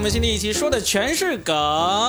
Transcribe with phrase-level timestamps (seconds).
[0.00, 1.54] 我们新的一期，说的全是梗。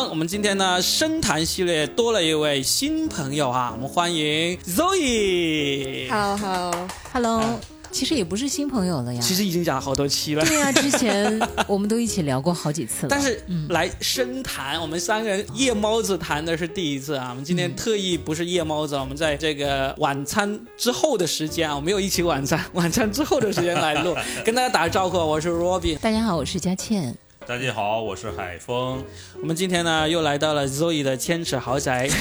[0.09, 6.07] 我们今天呢，深谈系列多了一位新朋友啊，我们欢迎 Zoe。
[6.09, 7.59] Hello Hello，Hello，
[7.91, 9.19] 其实也不是新朋友了呀。
[9.19, 10.45] 其实已经讲了好多期了。
[10.45, 13.09] 对呀、之前我们都一起聊过好几次了。
[13.09, 17.31] 但是来深谈，我们三个人夜猫子谈的是第一次啊。
[17.31, 24.15] 我们今天特意不是夜猫子，我们在这个晚餐之后的时间啊，我们没有一起晚餐，晚餐之后的时间来录，
[24.45, 25.97] 跟大家打个招呼，我是 Robin。
[25.97, 27.13] 大家好，我是佳倩。
[27.47, 29.03] 大家好，我是海峰。
[29.41, 32.07] 我们今天呢又来到了 Zoe 的千尺豪宅。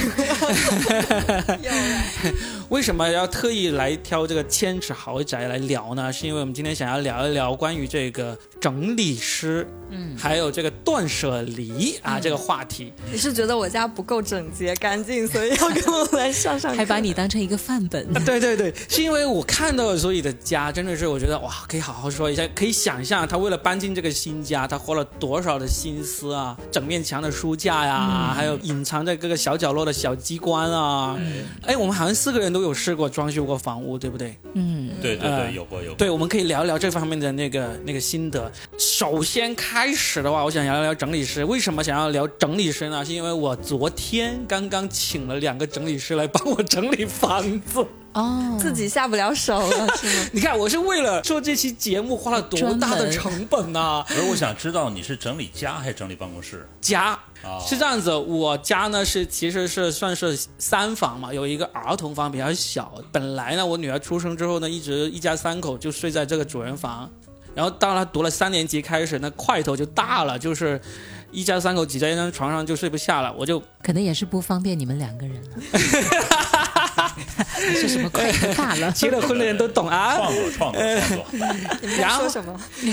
[2.71, 6.11] 为什么要特意来挑这个千尺豪宅来聊呢？
[6.13, 12.93] 是因为我们今天想要聊一聊关于这个整理师，嗯，还有这个断舍离啊、这个话题。
[13.11, 16.75] 你是觉得我家不够整洁干净，所以要跟我来上上？
[16.75, 18.17] 还把你当成一个范本。
[18.17, 26.57] 啊对对对，是因为我看到了 Zoe 的家，真的是我觉得哇，可以好好说一下，可以想象他为了搬进这个新家，他花了多少的心思啊！
[26.73, 31.17] 整面墙的书架呀、还有隐藏在各个小角落的小机关啊。
[31.67, 34.35] 哎，我们好像四个人都有试过装修过房屋，对不对？
[34.55, 35.97] 嗯，对对呃对，有过有过。
[35.97, 38.51] 对，我们可以聊一聊这方面的那个那个心得。
[38.79, 41.45] 首先开始的话，我想聊一聊整理师。
[41.45, 43.05] 为什么想要聊整理师呢？
[43.05, 47.87] 是因为我昨天刚刚请了两个整理师来帮我整理房子。
[48.13, 50.31] 哦，自己下不了手了，是吗？
[50.33, 56.69] 你看，我是为了做这期节目花了多大的成本呐、而我想知道你是整理家还是整理办公室？
[56.81, 62.93] 家啊是这样子，我家呢是其实是算是三房嘛，有一个儿童房比较小。
[63.13, 67.09] 本来呢，我女儿出生之后呢，一直一家三口就睡在这个主人房，
[67.55, 70.81] 然后到她读了三年级开始，那块头就大了，就是
[71.31, 76.70] 一家三口挤在一张床上就睡不下了，我就可能也是不方便你们两个人了。
[77.75, 78.91] 是什么块头大了？
[78.93, 80.17] 结了婚的人都懂啊。
[80.17, 81.27] 创作创作创作，
[81.81, 82.61] 你们在然后说什么？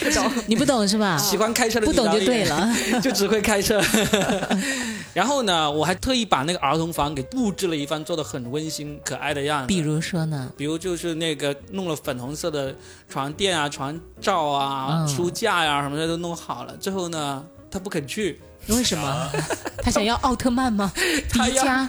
[0.00, 0.30] 不懂。
[0.46, 1.16] 你不懂是吧？
[1.18, 2.72] 喜欢开车的不懂就对了。
[3.02, 3.82] 就只会开车。
[5.12, 9.66] 然后呢，我还特意把那个儿童房给布置了一番，做的很温馨可爱的样子。
[9.68, 10.50] 比如说呢？
[10.56, 12.74] 比如就是那个弄了粉红色的
[13.08, 16.76] 床垫啊、床罩啊、嗯书架呀、什么的都弄好了。
[16.78, 17.42] 最后呢，
[17.74, 19.30] 他不肯去，为什么？
[19.82, 20.92] 他想要奥特曼吗？
[20.94, 21.88] 迪迦，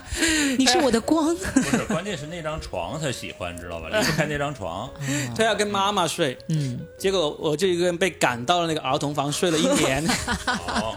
[0.58, 1.32] 你是我的光。
[1.38, 3.86] 不是，关键是那张床他喜欢，知道吧？
[3.96, 4.90] 离不开那张床。
[5.36, 6.36] 他要跟妈妈睡。
[6.48, 10.04] 嗯，结果我就一个人被赶到了那个儿童房睡了一年，
[10.48, 10.96] 哦，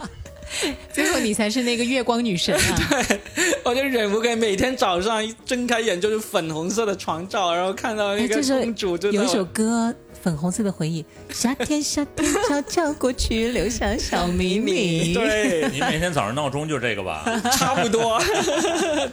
[0.92, 3.06] 最后你才是那个月光女神啊！
[3.64, 11.04] 我就忍不住每天早上一睁开眼就是粉红色的床罩，然后看到那哎，个公主就有一首歌《粉红色的回忆》，
[11.34, 17.24] 夏天夏天悄悄过去，留下小秘密。，对，你每天早上闹钟就这个吧？
[17.58, 18.22] 差不多，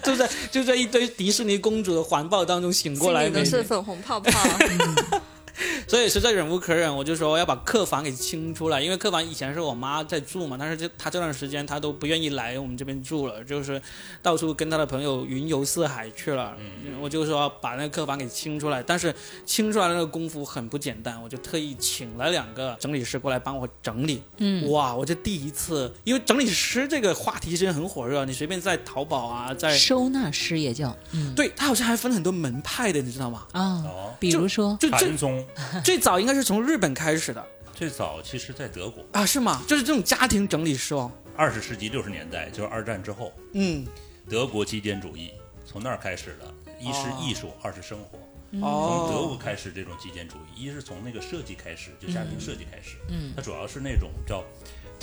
[0.03, 4.31] 就在就在一堆迪士尼公主的环抱当中醒过来，都是粉红泡泡。
[5.89, 13.81] 所以实在忍无可忍，我就说要把客房给清出来，因为客房以前是我妈在住嘛，但是这她这段时间她都不愿意来我们这边住了，就是
[14.23, 16.55] 到处跟她的朋友云游四海去了。
[16.59, 24.23] 嗯，我就说把那个客房给清出来，但是清出来的那个功夫很不简单，我就特意请了两个整理师过来帮我整理。
[24.39, 33.47] 嗯，哇，我这第一次，因为整理师这个话题现在很火热，你随便在淘宝啊，在收纳师也叫嗯对，他好像还分很多门派的，你知道吗？
[33.53, 35.46] 啊，哦，比如说就正宗
[35.85, 39.63] 最早应该是从日本开始的最早其实在德国，啊，是吗？
[39.67, 41.11] 就是这种家庭整理师哦。
[41.37, 43.87] 二十世纪六十年代，就是二战之后，嗯，
[44.29, 45.33] 德国极简主义
[45.67, 46.55] 从那儿开始的。
[46.79, 48.19] 一是艺术，二是生活。
[48.53, 52.97] 从哦，德国开始这种极简主义，一是从那个设计开始，就家庭设计开始。
[53.09, 54.45] 嗯，它主要是那种叫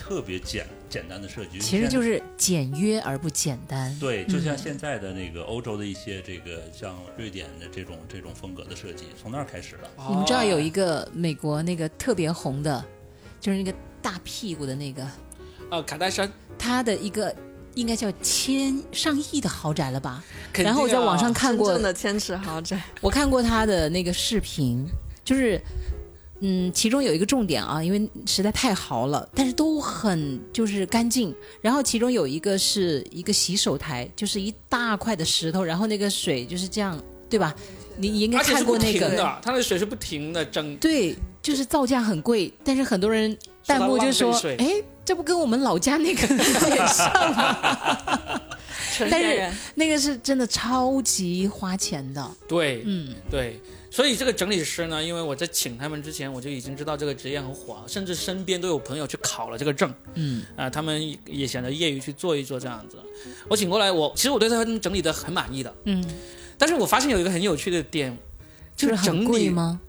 [0.06, 3.98] 特别简简单的设计，其实就是是简约而不简单。
[4.00, 9.90] 对，就像现在的那个欧洲的一些这个像瑞典的这种这种风格的设计，从那儿开始的。
[9.96, 12.84] 哦你们知道有一个美国那个特别红的，
[13.40, 15.08] 就是那个大屁股的那个，
[15.70, 17.34] 呃卡戴珊，他的一个
[17.76, 20.22] 应该叫千上亿的豪宅了吧？
[20.54, 24.86] 然后我在网上啊看过真的千尺豪宅，我看过他的那个视频，
[25.24, 25.62] 就是，
[26.46, 31.34] 嗯，其中有一个重点啊，因为实在太豪了，但是都很就是干净。
[31.62, 37.56] 然后其中有一个是一个洗手台，就是一大块的石头，然后那个水就是这样，对吧？
[37.96, 40.76] 你你应该看过那个，它的水是不停的蒸。
[40.78, 48.42] 对，就是造价很贵，但是很多人弹幕就说哎，这不跟我们老家那个 有点像吗？
[49.10, 49.52] 但是。
[49.76, 53.60] 那个是真的超级花钱的，对，嗯，对，
[53.90, 62.98] 所以这个整理师呢，因为我在请他们之前，我就已经知道这个职业很火，甚至身边都有朋友去考了这个证，嗯啊、他们也想着业余去做一做这样子。
[63.48, 66.04] 我请过来，我其实我对他们整理的很满意的，嗯，
[66.58, 68.16] 但是我发现有一个很有趣的点，
[68.76, 69.80] 就是很整理贵吗？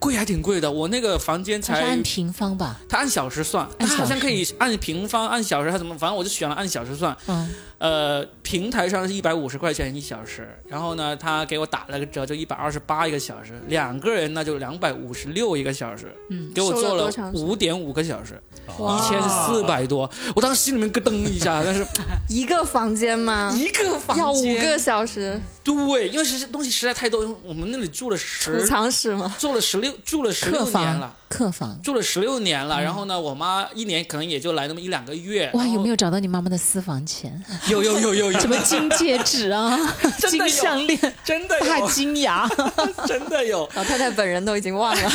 [0.00, 2.78] 贵还挺贵的，我那个房间才按平方吧？
[2.88, 7.16] 他按小时算，它按小时好像可以按平方、按小时还怎么，反正我就选了按小时算。
[7.26, 7.48] 嗯，
[7.84, 18.40] 呃，平台上是一百五十块钱一小时，然后呢，他给我打了个折，就一百二十八一个小时，两个人那就两百五十六一个小时，嗯，给我做了五点五个小时，
[18.78, 21.86] 哇一千四百多，我当时心里面咯噔一下，但是
[22.30, 23.54] 一个房间吗？
[23.54, 29.36] 一个房间要五个小时，对，因为实东西实在太多，我们那里住了储十藏室吗？
[29.38, 31.14] 住了十六住了十客六年房了。
[31.34, 31.76] 客房。
[31.82, 35.50] 住了十六年了，然后呢，我妈一年可能也就来那么一两个月。
[35.54, 35.96] 哇，有没有？
[35.96, 37.42] 找到你妈妈的私房钱？
[37.68, 39.76] 有有有有有， 什么金戒指啊，
[40.30, 42.48] 金项链、真的大，金牙？
[43.06, 45.10] 真的有，老太太本人都已经忘了。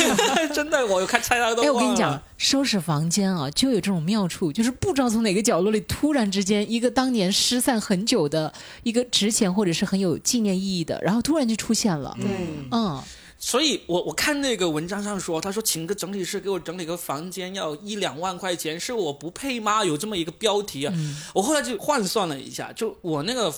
[0.54, 1.74] 真的，我有看猜他都哎，忘了。
[1.74, 8.52] 我跟你讲，收拾房间啊，就有这种妙处，就是不知道从哪个角落里突然之间，一个当年失散很久的
[8.82, 12.16] 一个值钱或者是很有纪念意义的，然后突然就出现了。
[12.20, 12.26] 嗯，
[12.70, 13.02] 嗯，
[13.40, 19.84] 所以我我看那个文章上说，他说请个整理师给我整理个房间要一两万块钱，是我不配吗？
[19.84, 20.94] 有这么一个标题啊。
[21.34, 23.52] 我后来就换算了一下，就我那个。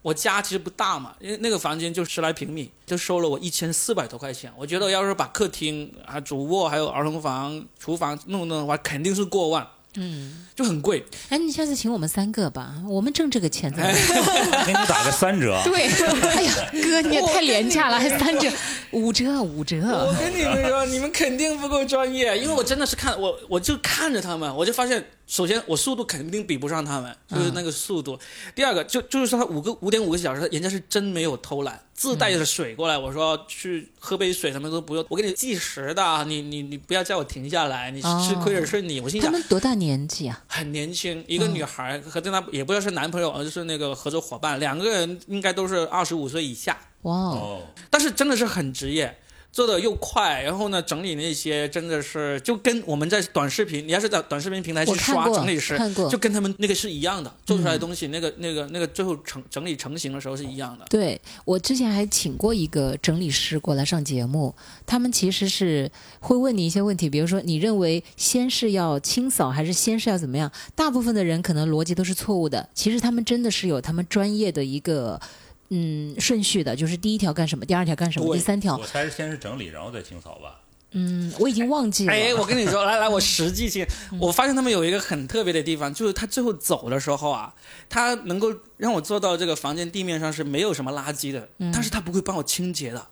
[0.00, 4.50] 我家其实不大嘛，因为那个房间就十来平米，就收了我一千四百多块钱。
[4.56, 9.68] 我觉得要是把客厅啊、主卧还有儿童房、厨房弄弄的话，肯定是过万。
[10.00, 11.04] 嗯，就很贵。
[11.28, 13.92] 哎，你下次请我们三个吧，我们挣这个钱在哪？
[14.64, 15.60] 给你打个三折。
[15.64, 15.88] 对，
[16.28, 18.48] 哎呀，哥你也太廉价了，还三折、
[18.92, 20.20] 五折、五折我折。
[20.20, 28.16] 跟你们说，你们肯定不够专业，因为我真的是看我，我就看着他们，我就发现，首先我速度肯定比不上他们，就是那个速度。
[28.54, 32.96] 第二个，就就是说他五个五点五个小时，人家是真没有偷懒，自带着水过来。
[32.96, 39.00] 我说去喝杯水，什么都不用，我给你计时的，啊你你你不要叫我停下来，你哦吃亏的是你。
[39.00, 39.36] 我心想他。
[39.36, 40.40] 们多大年纪啊？
[40.46, 46.78] 很年轻，一个女孩和跟她也不知道是男朋友，而就是那个合作伙伴，两个人应该都是二十五岁以下。
[47.02, 49.18] 哇哦，哦，但是真的是很职业，
[49.50, 60.84] 做的又快，然后呢，整理那些真的是就跟我们在短视频，你要是在短视频平台去刷整理师，看过就跟他们那个是一样的，做出来的东西，那个那个那个最后成整理成型的时候是一样的。
[60.88, 64.54] 对我之前还请过一个整理师过来上节目，
[64.86, 65.90] 他们其实是
[66.20, 70.52] 会问你一些问题，比如说你认为先是要清扫还是先是要怎么样？
[70.76, 75.20] 大部分的人可能逻辑都是错误的，其实他们真的是有他们专业的一个
[75.70, 80.60] 嗯顺序的，就是第一条干什么，第二条干什么，第三条我猜是先是整理，然后再清扫吧。
[80.92, 82.12] 嗯我已经忘记了。
[82.12, 83.86] 哎，我跟你说，来来，我 实际性，
[84.18, 87.54] 我发现他们有一个很特别的地方，就是他最后走的时候啊，
[87.90, 93.06] 他能够让我做到这个房间地面上是没有什么垃圾的，但是他不会帮我清洁的。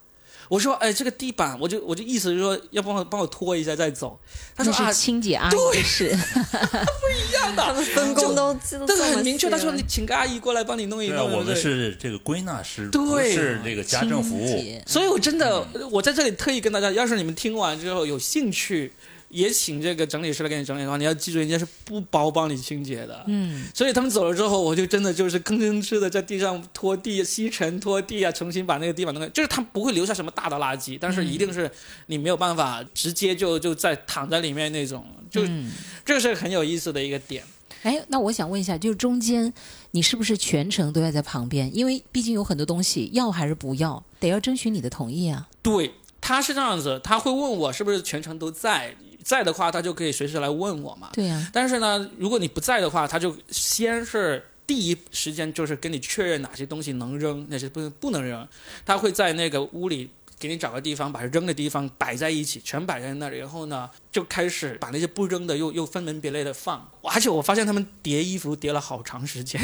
[0.49, 4.19] 我说，哎，这个地板，我就我就意思是说，要帮我帮我拖一下再走。
[4.55, 11.33] 他说是，清洁阿姨是 不一样的分工都记得这这么个很明确，他说你请个阿姨过来帮你弄一对啊，弄。
[11.39, 14.83] 我们是这个归纳师，不对是这个家政服务。
[14.87, 18.93] 所以我真的，我在这里特意跟大家，要是你们听完之后有兴趣，
[19.37, 23.23] 也请这个整理师来给你整理的话，你要记住，人家是不包帮你清洁的。
[23.27, 29.29] 嗯，所以他们走了之后，我就真的就是吭哧哧的在地上拖地、吸尘、拖地啊，重新把那个地板弄开。
[29.29, 31.71] 就是他不会留下什么大的垃圾，但是一定是
[32.07, 35.71] 你没有办法直接就就在躺在里面那种，就、嗯
[36.03, 37.45] 这个是很有意思的一个点。
[37.83, 39.53] 哎，那我想问一下，就是中间
[39.91, 41.71] 你是不是全程都要在旁边？
[41.77, 45.47] 因为毕竟有很多东西要还是不要，得要征询你的同意啊。
[45.63, 51.11] 对，他是这样子，他会问我是不是全程都在，在的话他就可以随时来问我嘛。
[51.13, 58.47] 对呀、但是呢，如果你不在的话，他就先是第一时间就是跟你确认哪些东西能扔，哪些不不能扔。
[58.85, 66.89] 他会在那个屋里给你找个地方，把扔的地方摆在一起，全摆在那里，然后呢就开始把那些不扔的又又分门别类的放。
[67.03, 69.61] 而且我发现他们叠衣服叠了好长时间。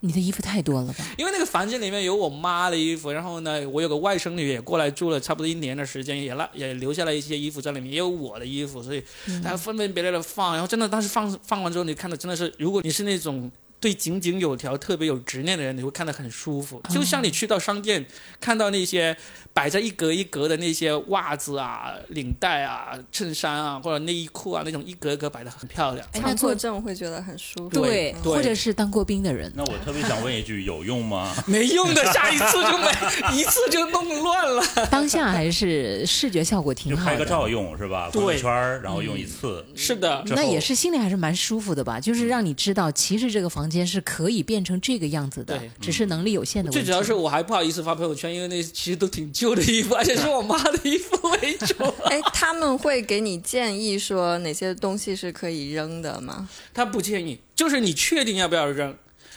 [0.00, 1.04] 你的衣服太多了吧？
[1.18, 9.02] 因为那个房间里面有我妈的衣服，然后呢，我有个外甥女也过来住了差不多一年的时间，也拉也留下了一些衣服在里面，也有我的衣服，所以
[9.42, 13.50] 大家分门别类的放，然后真的当时放放完之后，你看的真的是，如果你是那种。
[13.80, 16.80] 对井井有条、特别有执念的人，你会看得很舒服。
[16.90, 18.04] 就像你去到商店，
[18.38, 19.16] 看到那些
[19.54, 26.06] 摆在一格一格的那些袜子啊、领带啊、衬衫啊或者内衣裤啊，那种一格一格摆的很漂亮。
[26.12, 27.70] 强迫症会觉得很舒服。
[27.70, 31.34] 对对或者是当过兵的人，那我特别想问一句，有用吗？
[31.48, 34.62] 没用的，下一次就没，一次就弄乱了。
[34.90, 37.10] 当下还是视觉效果挺好的。
[37.10, 38.10] 就拍个照用是吧？
[38.12, 39.64] 对朋友圈儿，然后用一次。
[39.74, 41.98] 是的，那也是心里还是蛮舒服的吧？
[41.98, 46.84] 就是让你知道，其实这个房间是可以变成这个样子的，只是能力有限的问题。
[46.84, 51.84] 最主要是我还不好意思发朋友圈，因为那其实都挺旧的衣服，而且是我妈的衣服为主。
[52.10, 56.48] 哎，他们会给你建议说哪些东西是可以扔的吗？
[56.74, 58.96] 他不建议，就是你确定要不要扔。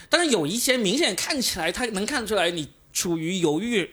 [0.09, 3.89] 但是有一些明显看起来，他能看出来你处于犹豫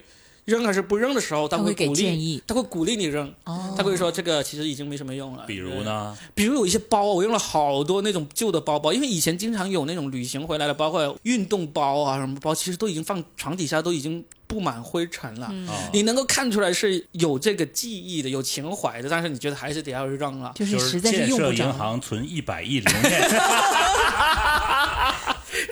[0.51, 5.45] 扔还是不扔的时候，他他会给鼓励，建议他会鼓励你扔，哦，他会说这个其实已经没什么用了。
[5.47, 15.53] 比如呢，比如有一些包，我用了好多那种旧的包包，因为以前经常有那种旅行回来的，包括运动包啊什么包，其实都已经放床底下，都已经布满灰尘了。
[15.93, 20.53] 你能够看出来是有这个记忆的，有情怀的，但是你觉得还是得要扔了。
[20.57, 21.73] 就是就是用不着建设银。
[21.73, 23.21] 行存一百亿流念，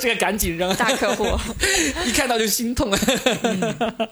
[0.01, 1.25] 这个赶紧扔，大客户，
[2.07, 2.97] 一看到就心痛。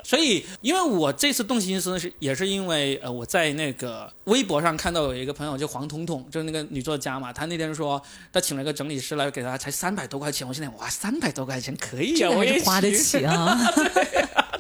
[0.05, 8.01] 所以，因为我这次动心思是也是因为呃，我在那个微博上看到有一个朋友叫黄彤彤，就是那个女作家嘛，她那天说
[8.33, 10.47] 她请了个整理师来给她，才三百多块钱。
[10.47, 13.59] 我现在哇，三百多块钱可以啊，这我也花得起 啊！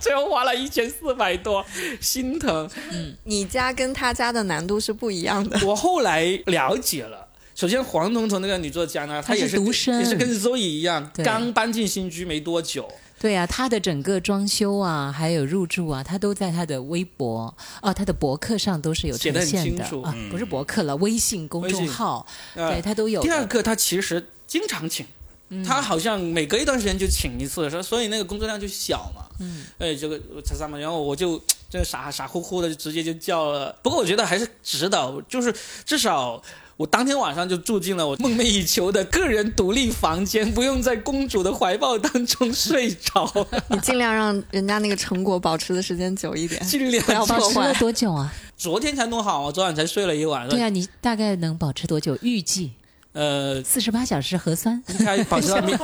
[0.01, 1.65] 最后花了一千四百多，
[2.01, 2.69] 心疼。
[2.93, 5.59] 嗯你家跟他家的难度是不一样的。
[5.67, 7.26] 我后来了解了。
[7.57, 12.87] 首先，黄彤彤那个女作家呢，她也是独身也是跟 Zoe 一样，刚搬进新居没多久。
[13.19, 19.89] 对啊，他的整个装修啊，还有入住啊，他都在他的微博啊，他的博客上都是有呈现的
[20.31, 23.23] 不是博客了，微信公众号，呃对他都有。
[23.23, 25.07] 第二个，他其实经常请，
[25.49, 29.25] 嗯他好像每隔一段时间就请一次，所以所以那个工作量就小嘛。
[29.41, 33.75] 嗯，哎，这个才三嘛，然后我就这傻傻乎乎的就直接就叫了。
[33.83, 35.55] 不过我觉得还是值得，就是
[35.87, 36.43] 至少。
[36.77, 43.31] 我当天晚上就住进了我梦寐以求的个人独立房间，不用在公主的怀抱当中睡着，
[43.71, 46.63] 你尽量让人家那个成果保持的时间久一点。
[46.69, 48.31] 尽量不要保破坏持了多久啊？
[48.59, 50.47] 昨天才弄好，我昨晚才睡了一晚。
[50.49, 52.19] 对啊，你大概能保持多久？
[52.21, 52.73] 预计
[53.13, 54.83] 呃，四十八小时核酸？
[54.99, 55.75] 应该保持到明，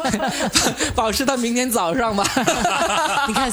[0.95, 2.23] 保持到明天早上吧。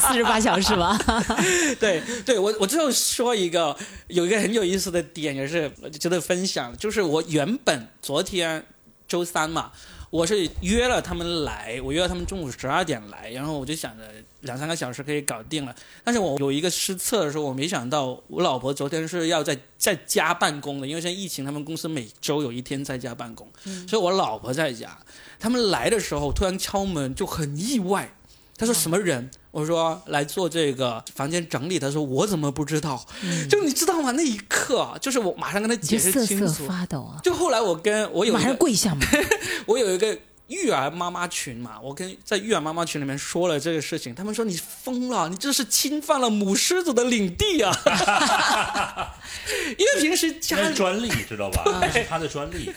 [0.00, 0.98] 四十八小时吧。
[1.78, 3.76] 对对，我我最后说一个，
[4.08, 8.64] 有一个很有意思的点，也是值得分享，就是我原本昨天
[9.06, 9.70] 周三嘛，
[10.10, 14.04] 我是约了他们来，我约了他们中午十二点来，然后我就想着
[14.40, 23.46] 两三个小时可以搞定了，但是我有一个失策的时候，我没想到我老婆昨天是要在在家办公的，因为现在疫情，他们公司每周有一天在家办公，
[23.86, 24.98] 所以我老婆在家，
[25.38, 28.14] 他们来的时候突然敲门，就很意外。
[28.56, 29.30] 他说什么人？
[29.50, 31.78] 我说来做这个房间整理。
[31.78, 33.04] 他说我怎么不知道？
[33.48, 34.12] 就你知道吗？
[34.12, 36.66] 那一刻啊，就是我马上跟他解释就瑟瑟清楚。
[36.66, 37.18] 发抖啊！
[37.22, 39.00] 就后来我跟我有马一个上跪下嘛！
[39.66, 40.16] 我有一个
[40.46, 47.72] 育儿妈妈群嘛，我跟在育儿妈妈群里面说了这个事情，他们说你疯了，你这是侵犯了母狮子的领地啊！
[49.76, 51.64] 因为平时家里，专利，你知道吧？
[51.80, 52.72] 那是他的专利。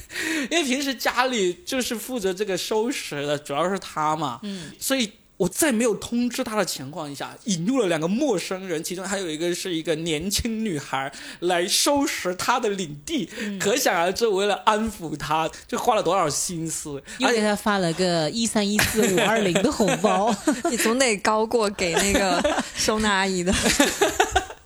[0.50, 5.12] 因为平时家里就是负责这个收拾的，主要是他嘛，嗯，所以。
[5.38, 17.02] 我在没有通知他的情况下，引入了两个陌生人，其中还有一个是一个年轻女孩来收拾他的领地，可想而知，为了安抚他，这花了多少心思。
[17.18, 20.34] 又给他发了个一三一四五二零的红包，
[20.70, 23.54] 你总得高过给那个收纳阿姨的。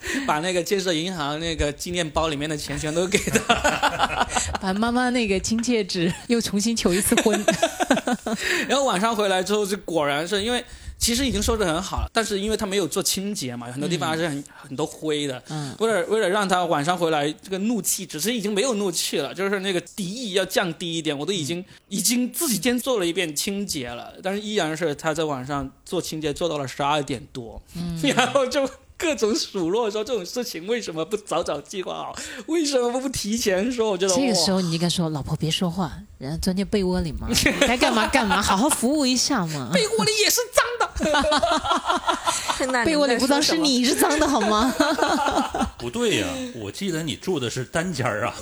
[0.25, 4.27] 把那个建设银行那个纪念包里面的钱全都给他，
[4.61, 7.45] 把妈妈那个金戒指又重新求一次婚。
[8.67, 10.63] 然后晚上回来之后，就果然是因为
[10.97, 15.41] 其实已经收拾很好了，但是因为他没有做清洁嘛，很多地方还是很、很多灰的。
[15.49, 21.17] 嗯，为了为了让他晚上回来，这个怒气只是已经没有怒气了，就是那个敌意要降低一点。
[21.17, 28.67] 我都已经、已经自己先做了一遍清洁了，但是依然是他在晚上做清洁做到了十二点多，嗯、然后就。
[28.97, 32.15] 各种数落说这种事情为什么不早早计划好？
[32.47, 33.91] 为什么不提前说？
[33.91, 37.27] 我觉得这个时候你应该说：“老婆别说话，人家钻进被窝里嘛，
[37.61, 39.69] 该干嘛干嘛，好好服务一下嘛。
[39.71, 40.87] 被窝里也是脏的。
[42.83, 44.73] 被窝里不脏是你是脏的好吗？
[45.77, 48.33] 不对呀、我记得你住的是单间儿啊。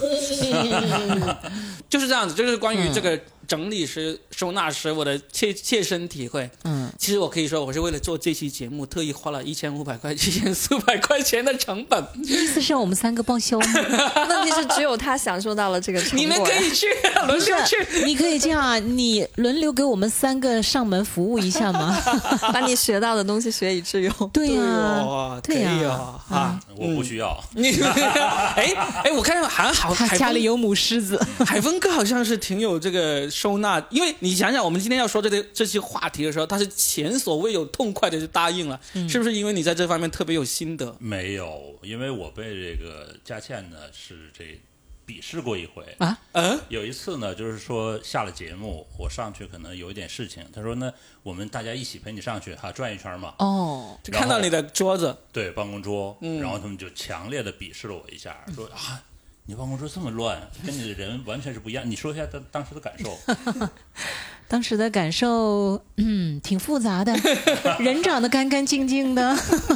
[1.90, 6.50] 就是这样子，就是关于嗯这个整理师、收纳师，我的切切身体会。
[6.64, 12.04] 嗯，其实我可以说，我是为了做这期节目，特意花了一千五百块、 一千四百块钱的成本。
[12.24, 13.66] 意思是让我们三个报销吗？
[14.30, 16.20] 问题是只有他享受到了这个成果。
[16.20, 16.88] 你们可以去
[17.28, 18.06] 轮不流去。
[18.06, 21.96] 你可以这样啊，你轮流给我们三个上门服务一下吗？
[22.54, 24.14] 把你学到的东西学以致用。
[24.34, 28.74] 对呀、哦，可以对呀哦，啊，我不需要，你哎
[29.04, 40.96] 哎，我看还好，他家里有母狮子，海峰哥好像是挺有这个收纳，因为你想想，我们今天要说这个这些话题的时候，他是前所未有痛快的就答应了，嗯是不是因为你在这方面特别有心得？
[41.00, 44.58] 没有，因为我被这个佳倩呢是这
[45.06, 45.84] 鄙视过一回。
[45.98, 53.34] 啊，嗯，有一次呢，就是说下了节目，我上去可能有一点事情，他说呢，我们大家一起陪你上去哈，转一圈嘛。
[53.40, 59.04] 哦，就看到你的桌子，对，办公桌，嗯然后他们就强烈的鄙视了我一下，说啊，
[59.48, 61.88] 你办公室这么乱，跟你的人完全是不一样。
[61.88, 63.16] 你说一下当当时的感受。
[64.48, 67.14] 当时的感受，嗯，挺复杂的。
[67.80, 69.36] 人长得干干净净的，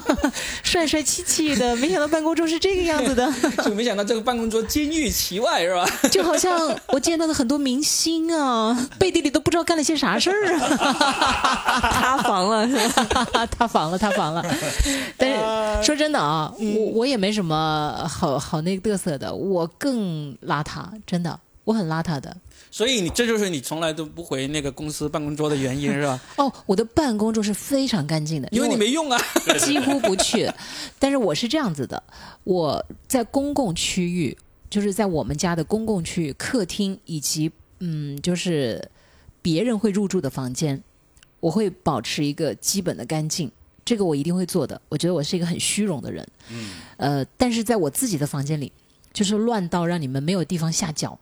[0.64, 3.28] 帅帅气气的，没想到办公桌是这个样子的，
[3.66, 5.86] 就没想到这个办公桌金玉其外是吧？
[6.12, 13.46] 就好像我见到的很多明星啊，背地里都不知道干了些啥事儿啊，塌房了是吧？
[13.48, 14.46] 塌房了，塌房了。
[15.18, 22.38] 但是说真的啊，我我也没什么好好那个嘚瑟的，我更邋遢，真的，我很邋遢的。
[22.72, 26.22] 所以你这就是你从来都不回那个公司办公桌的原因是吧？
[26.38, 29.20] 哦，我的办公桌是非常干净的，因为你没用啊。
[29.60, 30.50] 几乎不去。
[31.00, 32.02] 但是我是这样子的，
[32.44, 34.38] 我在公共区域，
[34.70, 38.88] 就是在我们家的公共区域、客厅以及嗯，就是
[39.42, 40.82] 别人会入住的房间，
[41.40, 43.52] 我会保持一个基本的干净。
[43.84, 44.80] 这个我一定会做的。
[44.90, 46.28] 我觉得我是一个很虚荣的人。
[46.52, 48.72] 嗯，呃，但是在我自己的房间里，
[49.12, 51.18] 就是乱到让你们没有地方下脚。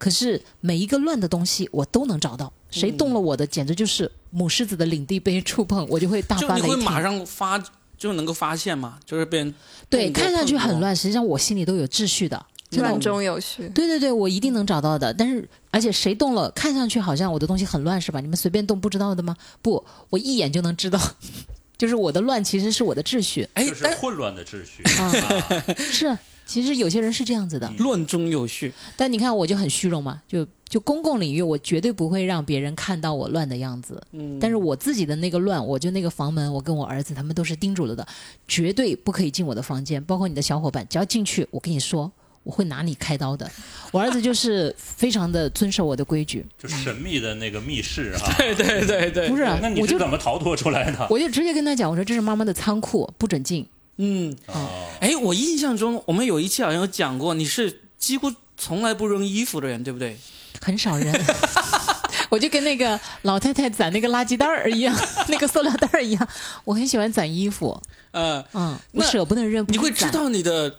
[0.00, 6.70] 可是每一个乱的东西我都能找到，谁动了我的，简直就是母狮子的领地被触碰，我就会大就发雷霆。
[6.70, 7.62] 你会马上发，
[7.98, 9.54] 就能够发现嘛，就是被人
[9.90, 12.46] 对，看上去很乱，实际上我心里都有秩序的
[12.78, 13.68] 乱中有序。
[13.74, 15.12] 对对对，我一定能找到的。
[15.12, 18.20] 但是，而且谁动了，看上去好像我的东西很乱，是吧？
[18.20, 19.36] 你们随便动不知道的吗？
[19.60, 20.98] 不，我一眼就能知道，
[21.80, 25.04] 就是我的乱其实是我的秩序哎这，是但混乱的秩序啊。
[25.06, 25.74] 啊。
[25.78, 27.72] 是，其实有些人是这样子的。
[27.78, 28.70] 乱中有序。
[28.98, 33.98] 但你看，我就很虚荣嘛，就就公共领域，我绝对不会让别人看到我乱的样子。
[34.12, 38.06] 嗯，但是我自己的那个乱，我就那个房门，我跟我儿子他们都是叮嘱了的，
[38.46, 42.12] 绝对不可以进我的房间，包括你的小伙伴，只要进去，我跟你说，
[42.50, 43.48] 我会拿你开刀的。
[43.92, 48.34] 我儿子就是非常的遵守我的规矩，就神秘的那个密室 哈。
[48.36, 51.06] 对对对对，不是，那你是怎么逃脱出来的？
[51.08, 53.64] 我就直接跟他讲，我说这是妈妈的仓库，不准进。
[53.98, 54.68] 嗯，哦，
[55.00, 60.16] 哎，我印象中我们有一期好像有讲过，你是几乎从来不扔衣服的人，对不对？
[60.60, 61.14] 很少人。
[62.30, 64.96] 我就跟那个老太太攒那个垃圾袋儿一样，
[65.28, 66.28] 那个塑料袋儿一样，
[66.64, 67.80] 我很喜欢攒衣服，
[68.10, 69.64] 呃，嗯，我舍不得扔。
[69.68, 70.72] 你会知道你的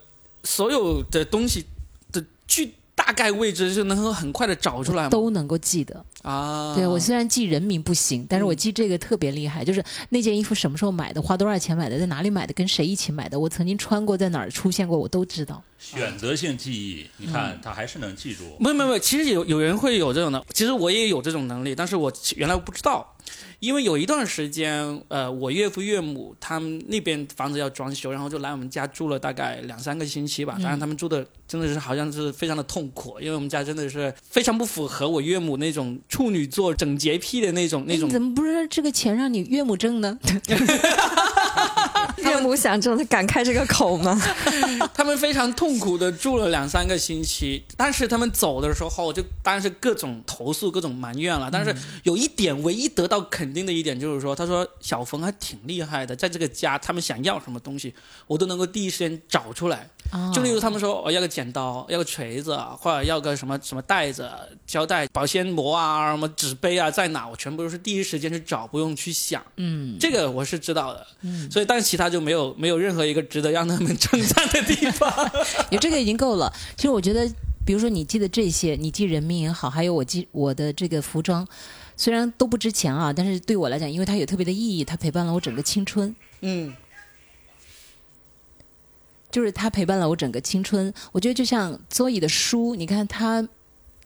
[0.44, 1.66] 所有的东西
[2.12, 5.10] 的具大概位置，就能够很快的找出来吗？
[5.10, 6.04] 都能够记得。
[6.22, 15.64] 啊，对我虽然记人名不行，但是我记这个特别厉害，就是那件衣服什么时候买的，花多少钱买的，在哪里买的，跟谁一起买的，我曾经穿过，在哪儿出现过，我都知道。
[15.82, 18.44] 选择性记忆，你看他还是能记住。
[18.60, 23.16] 没有没有，其实有有人会有这种的，其实我也有这种能力，但是我原来不知道，
[23.60, 40.20] 因为有一段时间，呃，我岳父岳母他们那边房子要装修，然后就来我们家住了大概两三个星期吧，当然他们住的真的是好像是非常的痛苦，因为我们家真的是非常不符合我岳母那种处女座整洁癖的那种那种哎你怎么不是这个钱让你岳母挣呢？
[42.18, 44.20] 岳母想挣，他敢开这个口吗？
[44.94, 51.50] 他们非常痛苦的住了两三个星期，但是他们走的时候就当然是各种投诉、各种埋怨了。
[51.52, 57.94] 但是有一点，唯一得到肯定的一点就是说，他说小冯还挺厉害的，在这个家，他们想要什么东西，
[58.28, 59.90] 我都能够第一时间找出来。
[60.12, 64.30] 啊就例如他们说我、哦、要个剪刀，要个锤子，或者要个什么什么袋子、
[64.68, 69.42] 胶带、保鲜膜啊、什么纸杯啊，在哪，我全部都是第一时间去找，不用去想。
[69.56, 71.08] 嗯，这个我是知道的，
[71.50, 75.12] 所以但是其他就没有没有任何一个值得让他们称赞的地方。
[75.72, 76.52] 有这个已经够了。
[76.76, 77.28] 其实我觉得，
[77.66, 81.48] 比如说你记得这些，你记人名也好，还有我记我的这个服装，
[81.96, 86.16] 虽然都不值钱啊，但是对我来讲，因为它有特别的意义，它陪伴了我整个青春。
[86.42, 86.74] 嗯，
[89.30, 90.94] 就是它陪伴了我整个青春。
[91.12, 93.48] 我觉得就像 Zoe 的书，你看他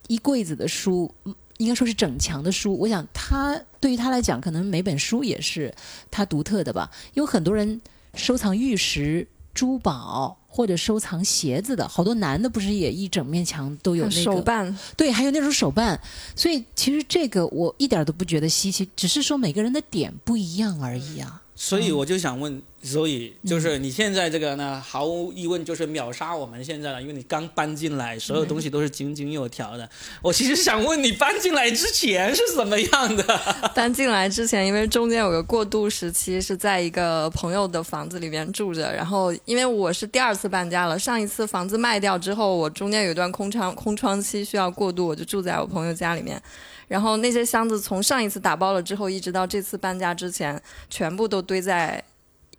[0.08, 2.78] 一柜子的书，嗯应该说是整墙的书。
[2.78, 5.74] 我想他对于他来讲，可能每本书也是
[6.10, 6.90] 他独特的吧。
[7.14, 7.82] 因为很多人
[8.14, 16.00] 收藏玉石、珠宝或者收藏鞋子的，好多男的不是也一整面墙都有那个手办，对，还有那种手办。
[16.36, 21.42] 所以其实这个我一点都不觉得稀奇，只是说每个人的点不一样而已啊。
[21.58, 29.90] 所以我就想问 Zoe，就是你现在这个呢，毫无疑问就是秒杀我们现在了，因为你刚搬进来，所有东西都是井井有条的。
[30.22, 33.24] 我其实想问你搬进来之前是怎么样的？
[33.74, 38.94] 搬进来之前，因为中间有个过渡时期，是在一个朋友的房子里面住着。
[38.94, 46.42] 然后，因为我是第二次搬家了，上一次房子卖掉之后，我中间有一段空窗空窗期需要过渡，我就住在我朋友家里面。
[46.88, 52.04] 然后那些箱子从上一次打包了之后，一直到这次搬家之前，全部都堆在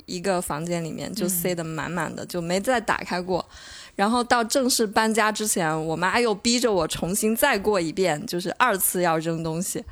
[0.06, 3.44] 一个房间里面，就塞得满满的，就没再打开过。
[3.94, 9.82] 然后到正式搬家之前，我妈又逼着我重新再过一遍，就是二次要扔东西，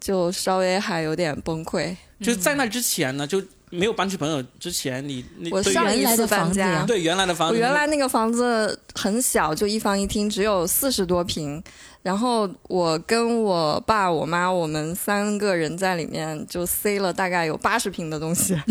[0.00, 1.96] 就稍微还有点崩溃。
[2.20, 11.62] 就是在那之前呢，就没有搬去朋友之前，你你我上一次搬家，对原来的房子，我原来那个房子很小，就一房一厅，只有四十多平。
[12.08, 18.54] 然后我跟我爸、我妈，我们三个人在里面就塞了大概有八十瓶的东西。
[18.54, 18.62] 哇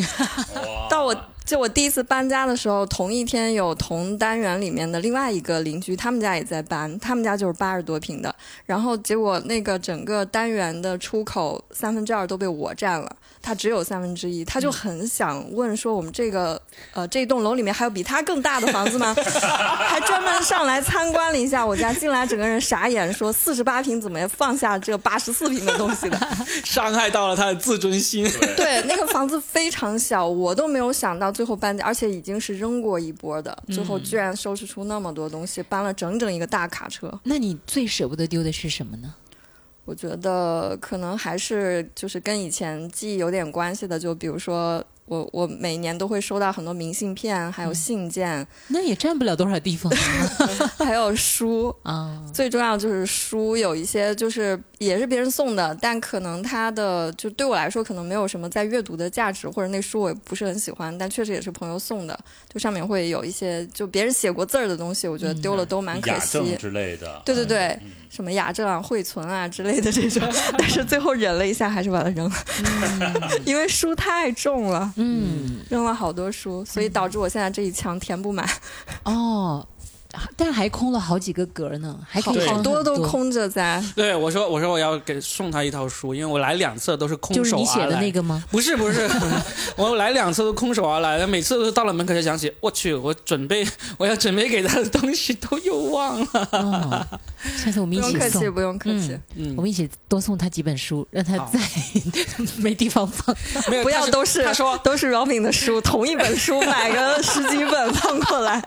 [0.89, 1.15] 到我
[1.47, 8.35] 就我第一次搬家的时候，同一天有同单元里面的另外一个邻居，他们家也在搬，他们家就是八十多平的。
[8.65, 13.09] 然后结果那个整个单元的出口三分之二都被我占了，
[13.41, 16.61] 他只有三分之一，他就很想问说我们这个
[16.93, 19.15] 呃这栋楼里面还有比他更大的房子吗？
[19.87, 26.19] 还专门上来参观了一下我家，进来整个人傻眼，说四十八平怎么放下这八十四平的东西的？
[26.65, 28.29] 伤害到了他的自尊心。
[28.57, 37.19] 对，那个房子非常小，我都没有想到最后搬家，而且已经是扔过一波的，最后居然收拾出那么多东西，搬了整整一个大卡车。
[37.25, 39.13] 那你最舍不得丢的是什么呢？
[39.85, 49.93] 我觉得可能还是就是跟以前记忆有点关系的，就比如说我我每年都会收到很多明信片，还有信件，那也占不了多少地方
[50.79, 51.73] 还有书。
[51.83, 52.21] 啊。
[52.33, 62.17] 最重要就是书，有一些就是也是别人送的，但可能它的就对我来说可能没有什么在阅读的价值，或者那书我也不是很喜欢，但确实也是朋友送的，
[62.53, 66.37] 就上面会有一些就别人写过字儿的东西，我觉得丢了都蛮可雅惜。
[66.37, 70.21] 正之类的，对对对，嗯什么雅正啊、惠存啊之类的这种，
[70.57, 72.35] 但是最后忍了一下，还是把它扔了，
[73.45, 78.47] 因为书太重了，嗯，扔了好多书，所以导致我现在这一墙填不满，
[79.03, 79.67] 哦，
[80.35, 82.97] 但还空了好几个格呢，还可好以好多都。
[83.07, 83.81] 空着在。
[83.95, 87.63] 对我说，我说我要给送他一套书，因为我来两次都是空就是手而来。
[87.63, 88.43] 你写的那个吗？
[88.51, 89.09] 不是不是，
[89.77, 93.65] 我来两次都空手而来，每次都到了门口才想起，我去，我准备
[93.97, 96.27] 我要准备给他的东西都又忘了。
[96.51, 97.07] 哦，
[97.63, 101.59] 下次我们一起不用客气，送，不用客气，嗯我，们一起多送他几本书，让他好在
[102.57, 103.33] 没地方放。
[103.69, 108.61] 没有，不要都是他说都是 Robin 的书，同一本书买个十几本放过来，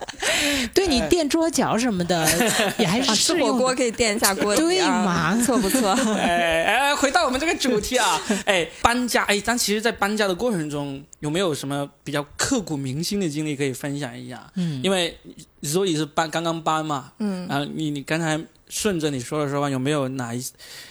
[0.73, 2.26] 对你垫桌角什么的，
[2.76, 3.55] 也还是啊吃火。
[3.57, 5.90] 锅可以垫一下锅底对啊，嘛不 错不错。
[6.20, 14.46] 哎哎，回到我们这个主题啊，哎，搬家，哎，但其实，在搬家的过程中，有没有什么比较刻骨铭心的经历可以分享一下？
[14.57, 15.16] 嗯，因为
[15.61, 20.40] 你说你是搬刚刚搬嘛，嗯，啊，你你刚才顺着你说的说话，有没有哪一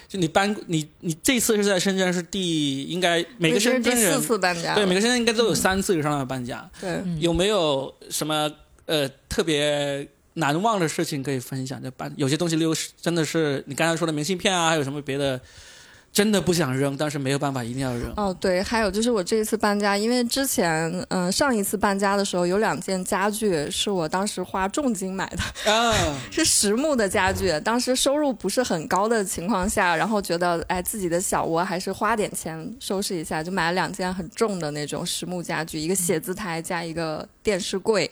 [0.07, 6.89] 就你搬你你这次是在深圳是第应该每个这是第四深圳人次搬家，对每个深圳应该都有三次以上的搬家，对。
[7.05, 8.51] 嗯有没有什么
[8.87, 11.81] 呃特别难忘的事情可以分享？
[11.81, 15.39] 就搬有些东西溜失真的是你刚才说的明信片啊，还有什么别的，
[16.11, 18.13] 真的不想扔，但是没有办法一定要扔。
[18.15, 25.93] 哦，对，还有就是我这一次搬家，因为之前嗯、呃上一次搬家的时候有两件家具是我当时花重金买的，啊，
[26.31, 27.59] 是实木的家具。
[27.59, 38.09] 当时收入不是很高的情况下，然后觉得哎自己的小窝还是花点钱收拾一下，就买了两件很重的那种实木家具，一个写字台加一个电视柜。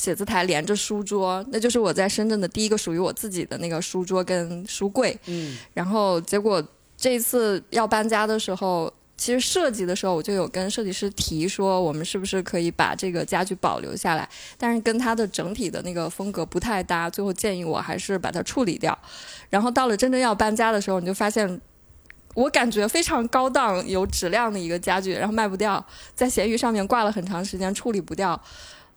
[0.00, 5.14] 写字台连着书桌，那就是我在深圳的第一个属于我自己的那个书桌跟书柜。
[5.26, 18.98] 嗯，然后结果这一次要搬家的时候，其实设计的时候我就有跟设计师提说，我们是不是可以把这个家具保留下来，但是跟它的整体的那个风格不太搭，最后建议我还是把它处理掉。
[19.50, 21.60] 然后到了真正要搬家的时候，你就发现。
[22.34, 25.84] 我感觉非常高档、有质量的一个家具，然后卖不掉，
[26.14, 28.40] 在闲鱼上面挂了很长时间，处理不掉，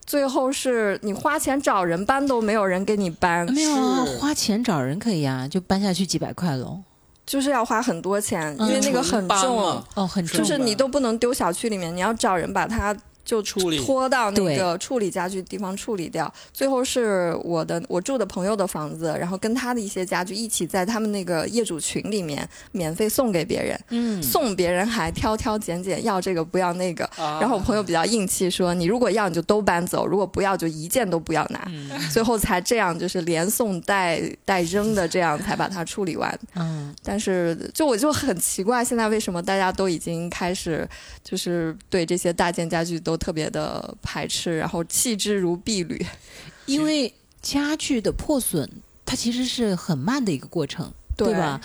[0.06, 6.80] 最后是你花钱找人搬都没有人给你搬，没有花钱找人可以啊，就搬下去几百块喽。
[7.26, 12.94] 就是要花很多钱，因嗯为那个很重哦，很重就是你都不能丢小区里面，你要找人把它
[13.26, 16.32] 就处理拖到那个处理家具地方处理掉。
[16.52, 27.06] 最后是我的我住的朋友的房子，然后跟他的一些家具一起在他们那个业主群里面免费送给别人，嗯，送别人还挑挑拣拣，要这个不要那个。
[27.18, 31.64] 啊然后我朋友比较硬气，说你如果要你就都搬走，如果不要就一件都不要拿。
[31.68, 36.40] 嗯最后才这样，就是连送带带扔的，这样才把它处理完。
[36.56, 40.88] 嗯，但是就我就很奇怪，现在为什么大家都已经开始
[41.24, 46.06] 就是对这些大件家具都特别的排斥，然后弃之如敝履。
[46.66, 48.70] 因为家具的破损，
[49.06, 51.60] 它其实是很慢的一个过程，对吧？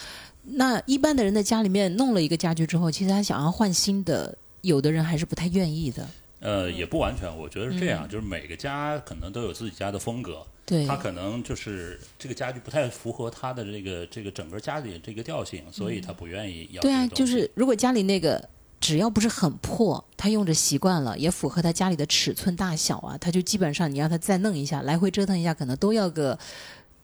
[0.50, 6.08] 那一般的人在家里面弄了一个家具之后，其实他想要换新的，有的人还是不太愿意的。
[6.40, 17.06] 呃，也不完全，我觉得是这嗯样，就是每个家可能都有自己家的风格，对，他可能就是这个家具不太符合他的这个这个整个家里的这个调性，所以他不愿意要这对啊。
[17.08, 18.48] 就是如果家里那个
[18.80, 26.38] 只要不是很破，他用着习惯了，也符合他家里的尺寸大小啊，他就基本上你让他再弄一下，来回折腾一下，可能都要个。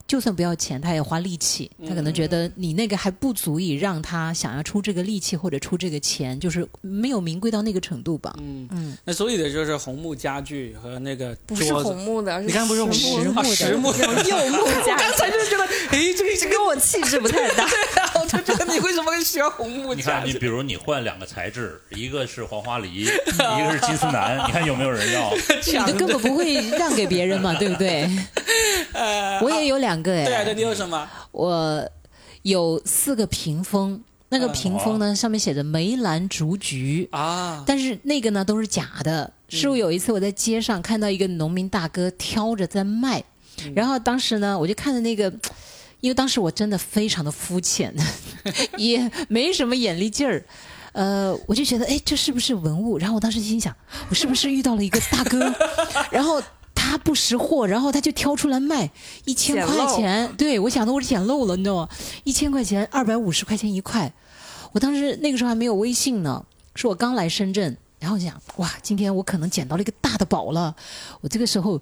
[0.07, 1.71] 就算不要钱，他也花力气。
[1.89, 8.37] 他可能觉得你那个还不足以让他想要出这个力气或者出这个钱，就是没有名贵到那个程度吧。
[8.39, 15.01] 嗯嗯，那所以的就是红木家具和那个不是红木的，你看不是红实木的实木的柚木家具。
[15.03, 17.65] 刚才就是觉得，哎，这个这个跟我我气质不太搭。
[18.73, 25.33] 你为什么会喜欢红木你看，你比如你换两个材质，一个是黄花梨， 一个是金丝楠，你看有没有人要？
[25.35, 28.09] 你就根本不会让给别人嘛，对不对？
[28.93, 31.09] 呃 我也有两个哎，对啊，对，你有什么？
[31.33, 31.91] 我
[32.43, 39.33] 有四个屏风，那个屏风呢上面写着梅兰竹菊，啊，但是那个呢都是假的。
[39.49, 43.23] 是我有一次我在街上看到一个农民大哥挑着在卖，
[43.75, 45.33] 然后当时呢我就看着那个。
[46.05, 47.91] 因为当时我真的非常的肤浅，
[48.77, 50.45] 也没什么眼力劲儿，
[50.93, 52.99] 呃，我就觉得，哎，这是不是文物？
[52.99, 53.75] 然后我当时心想，
[54.11, 55.51] 我是不是遇到了一个大哥？
[56.13, 56.43] 然后
[56.75, 58.91] 他不识货，然后他就挑出来卖
[59.25, 60.31] 一千块钱。
[60.37, 61.89] 对，我想的我是捡漏了，你知道吗？
[62.25, 64.13] 一千块钱，二百五十块钱一块。
[64.73, 70.77] 我当时那个时候还没有微信呢，是我刚来深圳，然后我就想，哇，今天我可能捡到了一个大的宝了。
[71.23, 71.81] 我这个时候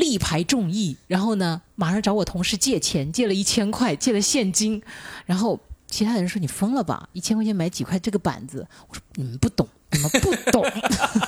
[0.00, 4.82] 力排众议，然后呢，马上找我同事借钱，借了一千块，借了现金，
[5.26, 8.66] 然后其他人说你疯了吧，一千块钱买几块这个板子？
[8.88, 10.64] 我说你们不懂，你们不懂，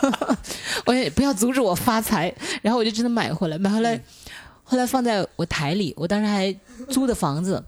[0.87, 2.35] 我也不要阻止我发财。
[2.63, 4.01] 然后我就真的买回来，买回来，
[4.65, 6.53] 后来放在我台里，我当时还
[6.89, 7.63] 租的房子，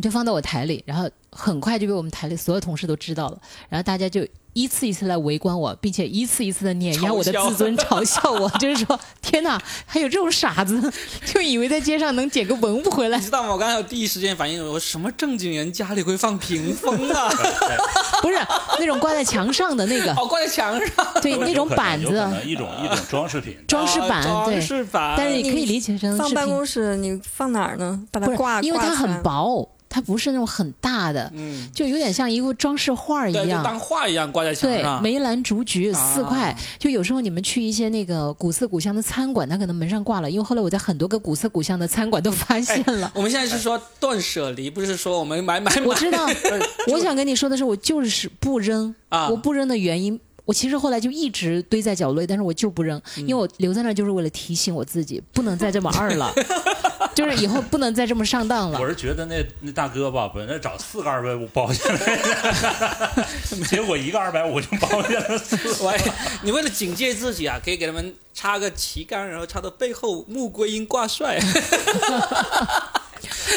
[0.00, 10.92] 就放到我台里，然后很快就被我们台里所有同事都知道了，然后大家就一次一次来围观我，并且一次一次的碾压我的自尊，嘲笑我， 就是说天哪，还有这种傻子，
[11.24, 13.24] 就以为在街上能捡个文物回来你。
[13.24, 13.52] 知道吗？
[13.52, 17.30] 我刚才有第一时间反应，我什么正经人家里会放屏风啊？
[18.20, 18.36] 不是
[18.78, 22.08] 那种挂在墙上的那个，哦，挂在墙上，对，那种板子
[22.44, 23.56] 一种一种装饰品。
[23.66, 27.98] 装饰板，装，饰板，但是你可以理解成放办公室，你放哪儿呢？
[28.10, 29.22] 把它挂，因为它很。
[29.22, 33.62] 薄，它不是那种很大的，嗯，就有点像一幅装饰画一样。
[33.62, 35.02] 当画一样挂在墙上对，上。
[35.02, 43.12] 梅兰竹菊四块，啊就有时候你们去一些那个古色古香的餐馆，它可能门上挂了，因为后来我在很多个古色古香的餐馆都发现了。
[43.14, 45.82] 我们现在是说断舍离，不是说我们买买买。
[45.82, 46.26] 我知道，
[46.88, 50.18] 我想跟你说的是，我就是不扔，啊我不扔的原因。
[50.44, 56.32] 我其实后来就一直堆在角落里，但是我就不扔，因为我留在那儿就是为了提醒我自己，不能再这么二了，
[57.14, 58.88] 就是以后不能再这么上当了我。
[58.88, 63.24] 是觉得那那大哥吧，本来找四个二百五包下来的，
[63.70, 65.86] 结果一个二百五就包下来四个。
[65.86, 66.00] 喂，
[66.42, 71.38] 你为了警戒自己啊，可以给他们插个旗杆，然后插到背后，穆桂英挂帅。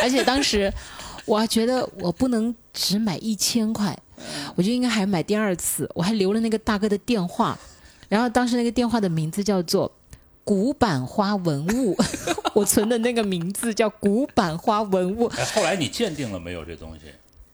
[0.04, 0.72] 而且当时
[1.26, 3.98] 我还觉得我不能只买一千块，
[4.56, 7.58] 我就应该还买第二次，我还留了那个大哥的电话，
[8.10, 9.92] 然后当时那个电话的名字叫做。
[10.48, 11.98] 古板花文物，
[12.54, 17.06] 我存的那个名字叫古板花文物，哎，后来你鉴定了没有这东西？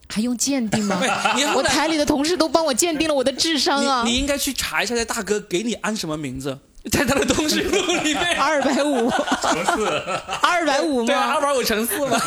[0.10, 1.00] 还用鉴定吗？
[1.56, 6.60] 我台里的同事都帮我鉴定了我的智商啊你，你应该去查一下，这大哥给你安什么名字，
[6.92, 8.36] 在他的通讯录里面。
[8.42, 9.10] 二百五，
[9.42, 9.88] 乘四，
[10.42, 11.34] 二百五对啊，吗？
[11.36, 12.20] 二百五乘四嘛。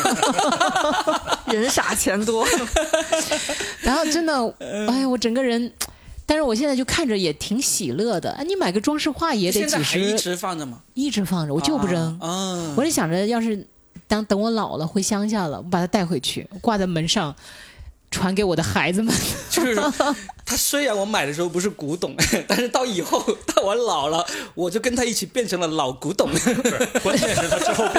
[1.51, 2.47] 人傻钱多，
[3.81, 4.33] 然后真的，
[4.89, 5.71] 哎呀，我整个人，
[6.25, 8.31] 但是我现在就看着也挺喜乐的。
[8.31, 10.79] 哎，你买个装饰画也得几十，还一直放着吗？
[10.93, 12.17] 一直放着，我就不扔。
[12.19, 13.67] 啊，我就想着，要是
[14.07, 17.35] 当等我老了回乡下了，我把它带回去，挂在门上，
[18.15, 19.13] 传给我的孩子们。
[19.51, 19.75] 就是
[20.45, 22.15] 他虽然我买的时候不是古董，
[22.47, 23.21] 但是到以后
[23.53, 26.29] 到我老了，我就跟他一起变成了老古董。
[27.03, 27.83] 关键是他之后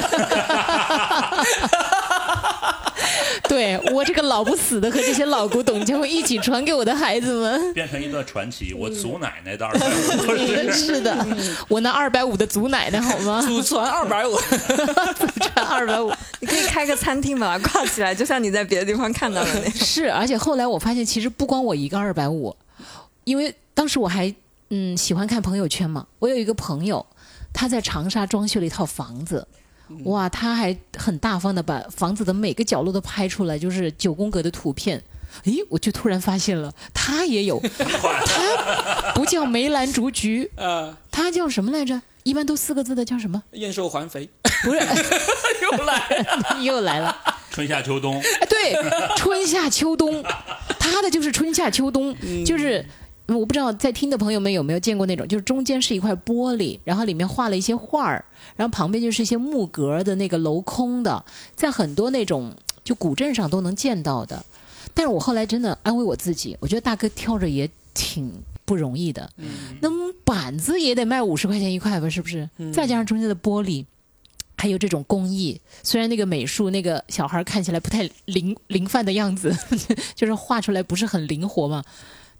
[3.48, 7.72] 对我这个老不死的和这些老古董将会一起传给我的孩子们。
[7.72, 8.74] 变成一段传奇。
[8.74, 11.26] 我祖奶奶的二百五，是的，
[11.68, 13.40] 我那二百五的祖奶奶好吗？
[13.42, 14.36] 祖传二百五，
[15.18, 19.72] 祖传二百五你可以开个餐厅把它挂起来，就像你在别的地方看到的那样。
[19.72, 22.54] 是，而且后来我发现，其实不光我一个二百五，
[23.24, 24.34] 因为当时我还
[24.70, 27.04] 嗯喜欢看朋友圈嘛，我有一个朋友，
[27.52, 29.46] 他在长沙装修了一套房子。
[30.04, 35.02] 哇，他还很大方的把房子的每个角落都拍出来，就是九宫格的图片。
[35.44, 37.60] 诶，我就突然发现了，他也有，
[38.24, 42.00] 他不叫梅兰竹菊，呃， 他叫什么来着？
[42.22, 43.42] 一般都四个字的叫什么？
[43.52, 44.28] 燕瘦环肥，
[44.64, 44.80] 不是，
[45.62, 46.60] 又来了。
[46.62, 47.16] 又来了。
[47.50, 48.74] 春夏秋冬，哎，对，
[49.16, 50.22] 春夏秋冬，
[50.78, 52.84] 他的就是春夏秋冬，就是。
[53.26, 64.44] 嗯我不知道在听的朋友们有没有见过那种，就是中间是一块玻璃，然后里面画了一些画儿，然后旁边就是一些木格的那个镂空的，在很多那种就古镇上都能见到的。
[64.94, 68.32] 但是我后来真的安慰我自己，我觉得大哥挑着也挺
[68.64, 69.28] 不容易的，
[69.80, 72.48] 那么板子也得卖五十块钱一块吧，是不是？
[72.72, 73.84] 再加上中间的玻璃。
[74.58, 79.54] 还有这种工艺，虽然那个美术那个小孩看起来不太灵灵泛的样子，
[80.16, 81.84] 就是画出来不是很灵活嘛，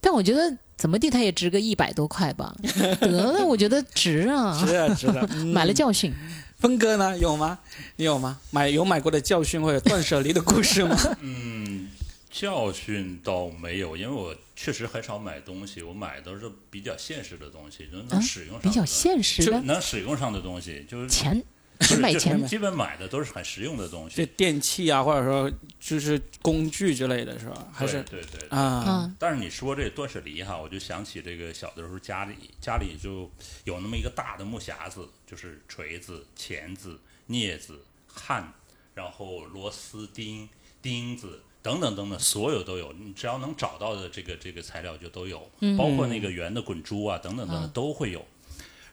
[0.06, 2.54] 但我觉得怎么地它也值个一百多块吧，
[3.00, 6.14] 得了，我觉得值啊，值啊值啊， 嗯买了教训。
[6.60, 7.18] 峰哥呢？
[7.18, 7.58] 有吗？
[7.96, 8.38] 你有吗？
[8.52, 10.96] 买有买过的教训或者断舍离的故事吗？
[11.22, 11.88] 嗯，
[12.30, 21.42] 教训倒没有，因为我确实很少买东西，我买都是比较现实的东西，就是能啊使用上的、比较现实的能使用上的东西，就是钱，
[21.80, 24.26] 是买钱就是基本买的都是很实用的东就西。
[24.36, 27.66] 电器啊，或者说就是工具之类的是吧？
[27.72, 28.48] 还是对对对。
[28.48, 28.84] 啊？
[28.86, 33.30] 嗯但是你说这断舍离哈，我就想起这个小的时候家里家里就
[33.64, 38.52] 有那么一个大的木匣子，就是锤子、钳子、镊子、焊，
[38.94, 40.48] 然后螺丝钉、
[40.82, 42.92] 钉子等等等等，所有都有。
[42.92, 48.24] 你只要能找到的这个这个材料就都有，包括那个圆的滚珠啊等等等等都会有。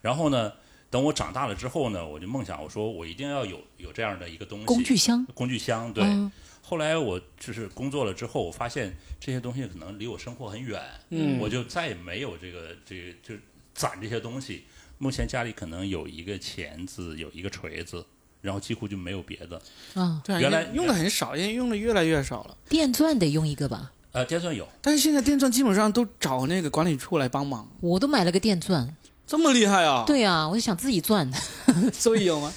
[0.02, 0.52] 然后呢，
[0.94, 6.04] 等我长大了之后呢，我就梦想我说我一定要有有这样的一个东西，工具箱，工具箱，对。
[6.04, 6.32] 嗯
[6.66, 13.36] 后来我就是工作了之后，我发现这些东西可能离我生活很远，嗯我就再也没有这个这个就
[13.74, 14.64] 攒这些东西。
[14.98, 18.06] 目前家里可能有一个钳子，有一个锤子，
[18.40, 19.62] 然后几乎就没有别的。
[19.96, 22.56] 啊，对啊，原来用的很少，因为用的越来越少了。
[22.70, 23.92] 电钻得用一个吧？
[24.14, 28.96] 呃，电钻有，但是现在电钻基本上都找那个管理处来帮忙，我都买了个电钻。
[29.26, 31.30] 这么厉害啊？，对啊，我就想自己钻。
[31.94, 32.52] 所以有吗？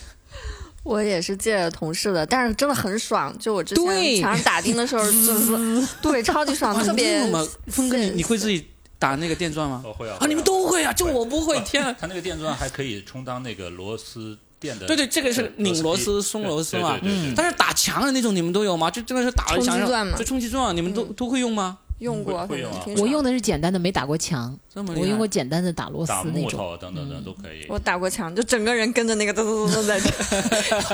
[0.82, 3.36] 我也是借了同事的，但是真的很爽。
[3.38, 7.20] 就我之对前墙上打钉的时候， 就是对超级爽，啊特别
[7.66, 8.64] 峰哥，你你会自己
[8.98, 9.82] 打那个电钻吗？
[9.84, 10.16] 我会啊。
[10.20, 11.94] 啊，你们会都会啊，就我不会，天啊！
[11.98, 14.86] 它那个电钻还可以充当那个螺丝电的。
[14.86, 16.92] 对对，这个是拧螺丝、对松螺丝嘛。
[16.92, 18.88] 对对对对对但是打墙的那种你们都有吗？
[18.88, 21.78] 就真的是打了墙上，冲击钻嘛就冲击钻，你们都都会用吗？
[21.98, 24.58] 用过，会会用啊我用的是简单的，没打过墙。
[24.72, 24.94] 这么？
[24.96, 27.66] 我用过简单的打螺丝那种，木头等等等都可以。
[27.68, 30.10] 我打过墙，就整个人跟着那个噔噔噔噔在 这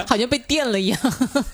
[0.06, 0.98] 好像被电了一样。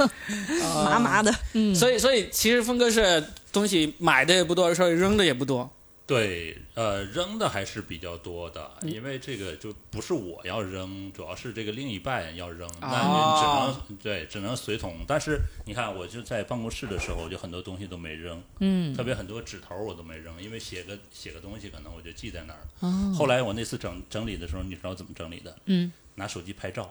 [0.84, 1.34] 麻麻的。
[1.54, 5.70] 嗯，所以所以其实峰哥是东西买的也不多，所以扔的也不多。
[6.09, 15.05] 对，呃，扔的还是比较多的，嗯因为这个就不是我要扔，主要是这个另一半要扔，那哦你只能对，只能随同。
[15.07, 22.68] 但是你看，我就在办公室的时候，就很多东西都没扔，嗯，特别很多纸头我都没扔，因为写个写个东西可能我就记在那儿了。
[22.81, 25.55] 哦，后来我那次整整理的时候，你知道怎么整理的？
[25.66, 26.90] 嗯，拿手机拍照，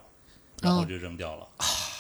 [0.62, 1.48] 然后就扔掉了。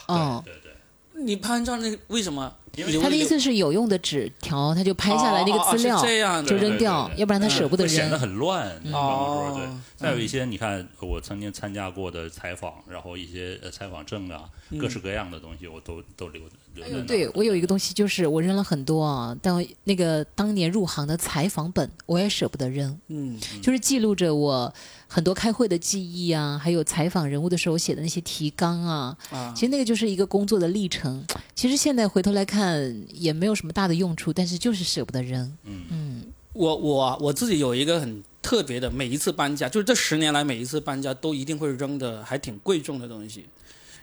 [0.08, 2.56] 哦，对对对，你拍完照那个为什么？
[2.77, 8.17] 因为他的意思是有用的纸条，他就拍下来那个资料哦哦哦是这样的就扔掉对对，对要不然他舍不得扔显得。
[8.17, 8.67] 很乱。
[8.83, 14.43] 办公桌对哦，再有一些，你看我曾经参加过的采访，然后一些呃采访证啊，
[14.79, 16.41] 各式各样的东西，我都都留
[16.75, 17.05] 留在那儿。
[17.05, 24.71] 对我有一个东西，就是我扔了很多啊，但那个当年入行的采访本，我也舍不得扔，嗯，就是记录着我
[25.07, 29.17] 很多开会的记忆啊，还有采访人物的时候写的那些提纲啊。
[29.31, 31.25] 啊其实那个就是一个工作的历程。
[31.55, 35.58] 其实现在回头来看，也没有什么大的用处，但是就是舍不得扔。
[35.63, 43.45] 嗯，嗯，我我我自己有一个很特别的，每一次搬家，就是这十年来每一次搬家都一定会扔的，还挺贵重的东西，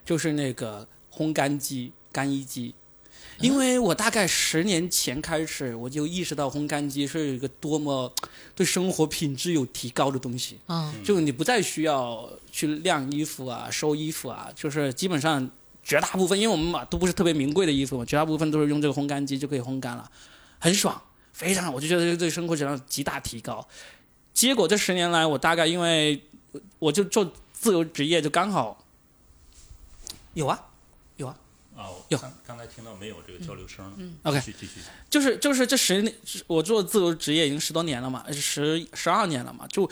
[0.04, 2.74] 就是那个烘干机、干衣机。
[3.40, 8.12] 因为我大概十年前开始，我就意识到烘干机是一个多么
[8.54, 10.56] 对生活品质有提高的东西。
[10.68, 15.50] 嗯，就你不再需要去晾衣服啊、收衣服啊，就是基本上
[15.84, 20.10] 绝大部分，因为我们嘛都不是特别名贵的衣服嘛，绝大部分都是用这个烘干机就可以烘干了，
[20.58, 21.00] 很爽，
[21.32, 23.66] 非常，我就觉得这个对生活质量极大提高。
[24.32, 26.20] 结果这十年来，我大概因为
[26.78, 28.84] 我就做自由职业，就刚好
[30.32, 30.60] 有啊，
[31.16, 31.36] 有啊，
[31.76, 33.92] 啊有刚刚才听到没有这个交流声？
[33.96, 34.80] 嗯 OK 继续继续。
[35.08, 36.12] 就是就是这十年，
[36.46, 39.66] 我做自由职业已经十多年了嘛，十十二年了嘛。
[39.68, 39.88] 就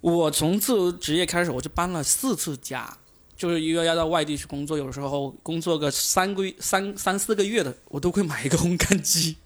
[0.00, 2.96] 我从自由职业开始，我就搬了四次家，
[3.40, 9.36] 就是一个要到外地去工作，有时候工作个三个月、三三四个月的，我都会买一个烘干机，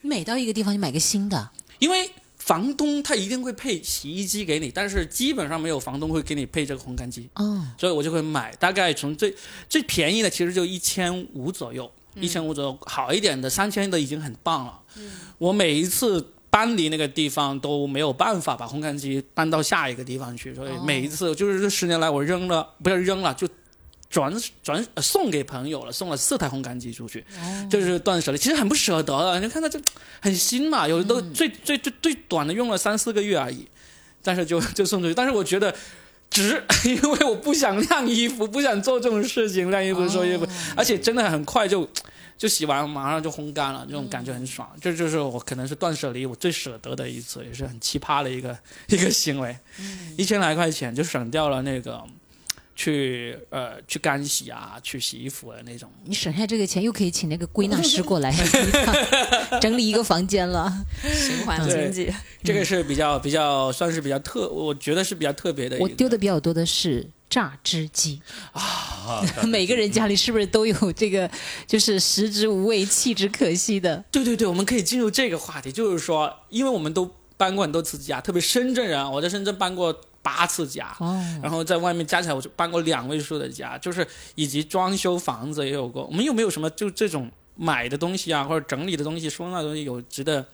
[0.00, 1.50] 每到一个地方就买个新的。
[1.78, 7.28] 因为房东他一定会配洗衣机给你，但是基本上没有房东会给你配这个烘干机。
[7.34, 9.34] 哦，所以我就会买，大概从最
[9.68, 14.80] 最便宜的其实就一千五左右，嗯一千五左右，好一点的三千的已经很棒了。
[14.96, 23.48] 嗯我每一次搬离那个地方都没有办法把烘干机搬到下一个地方去，所以哦每一次就是这十年来我扔了，不是扔了就。
[24.12, 24.30] 转
[24.62, 29.40] 转、呃送给朋友了，送了四台烘干机出去，哦就是断舍离，其实很不舍得的。
[29.40, 29.80] 你看它这
[30.20, 33.66] 很新嘛，有的都嗯最、最最最短的用了三四个月而已，
[34.22, 35.14] 但是就 就送出去。
[35.14, 35.74] 但是我觉得
[36.28, 40.46] 值， 因为我不想晾衣服，不想做这种事情，晾衣服、收衣服，
[40.76, 41.88] 而且真的很快就
[42.42, 44.68] 就洗完，马上就烘干了，这种感觉很爽。
[44.80, 48.58] 这就是我可能是断舍离我最舍得的一次，也是很奇葩的一个
[48.90, 49.56] 一个行为，
[50.18, 52.02] 一千来块钱就省掉了那个
[52.74, 55.90] 去呃去干洗啊，去洗衣服的那种。
[56.04, 58.34] 你省下这个钱，又可以请那个归纳师过来
[59.60, 60.72] 整理一个房间了。
[61.02, 62.12] 循环经济。
[62.42, 65.76] 这个是比较比较算是比较特，我觉得是比较特别的。
[65.78, 68.20] 我丢的比较多的是榨汁机，
[68.52, 71.30] 啊，每个人家里是不是都有这个？
[71.66, 74.04] 就是食之无味，弃之可惜的。
[74.10, 84.06] 对对对，我们可以进入这个话题，就是说，因为我们都搬过很多次家，特别深圳人啊，我在深圳搬过八次家，哦，然后在外面加起来我就搬过两位数的家，就是
[84.36, 86.04] 以及装修房子也有过。
[86.04, 90.46] 我们有没有什么就这种买的东西啊，或者整理的东西、收纳的东西有值得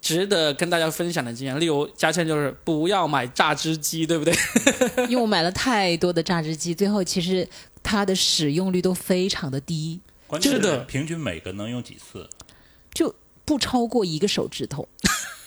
[0.00, 1.58] 值得跟大家分享的经验？
[1.58, 4.34] 例如嘉倩就是不要买榨汁机，对不对？
[5.08, 7.48] 因为我买了太多的榨汁机，最后其实
[7.82, 12.28] 它的使用率都非常的低，关键是的平均每个能用几次
[12.92, 14.88] 就不超过一个手指头。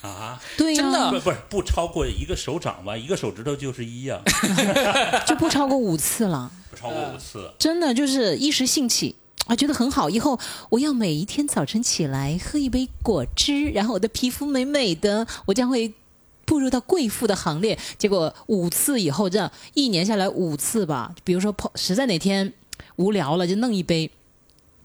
[0.07, 0.41] 啊？
[0.57, 2.95] 对呀、真的不不是 不超过一个手掌吧？
[2.97, 4.19] 一个手指头就是一呀、
[5.27, 6.51] 就不超过五次了。
[6.69, 7.51] 不超过五次。
[7.57, 10.09] 真的就是一时兴起啊，觉得很好。
[10.09, 10.39] 以后
[10.69, 15.93] 我要每一天早晨起来喝一杯果汁，然后我的皮肤美美的，我将会
[16.45, 17.77] 步入到贵妇的行列。
[17.97, 22.53] 结果五次以后，这样一年下来五次吧，比如说碰实在哪天
[22.97, 24.09] 无聊了就弄一杯。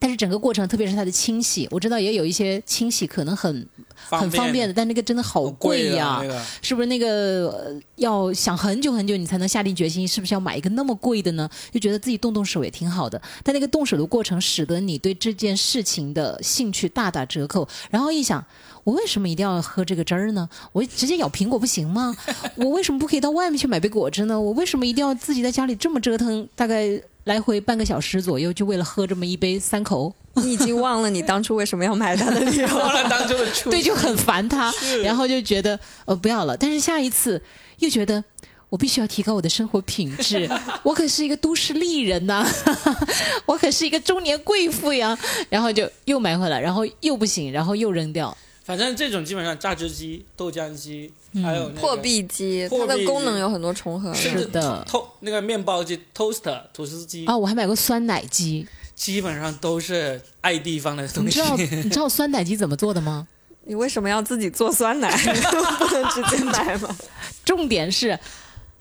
[0.03, 11.49] 但是整个过程，特别是它的清洗，我知道也有一些清洗可能很很方便的，但那个真的好贵呀、啊，那个是不是那个、呃要想很久很久你才能下定决心，是不是要买一个那么贵的呢？
[11.71, 17.69] 就觉得自己动动手也挺好的，但那个动手的过程使得你对这件事情的兴趣大打折扣。
[17.91, 18.45] 然后一想，
[18.83, 20.49] 我为什么一定要喝这个汁儿呢？
[20.73, 22.17] 我直接咬苹果不行吗？
[22.57, 24.41] 我为什么不可以到外面去买杯果汁呢？
[24.41, 26.49] 我为什么一定要自己在家里这么折腾？
[26.57, 30.15] 大概来回半个小时左右，就为了喝这么一杯三口？
[30.35, 33.09] 你已经忘了你当初为什么要买它的理由 忘了。
[33.09, 34.73] 当初的初对，就很烦他，
[35.05, 36.57] 然后就觉得呃不要了。
[36.57, 37.41] 但是下一次
[37.79, 38.25] 又觉得
[38.71, 40.51] 我必须要提高我的生活品质，
[40.83, 42.45] 我可是一个都市丽人呐、
[43.47, 45.17] 我可是一个中年贵妇呀。
[45.51, 48.37] 然后就又买回来，然后又不行，然后又扔掉。
[48.65, 54.15] 反正这种基本上榨汁机、豆浆机，还有那个破壁机，它的功能有很多重合。
[54.15, 61.41] 是的偷那个面包机、toaster 吐司机，啊，我还买过酸奶机，基本上都是爱地方的东西你知。
[61.41, 63.27] 道 你知道酸奶机怎么做的吗？
[63.65, 65.11] 你为什么要自己做酸奶？
[65.79, 66.97] 不能直接买吗？
[67.45, 68.19] 重点是。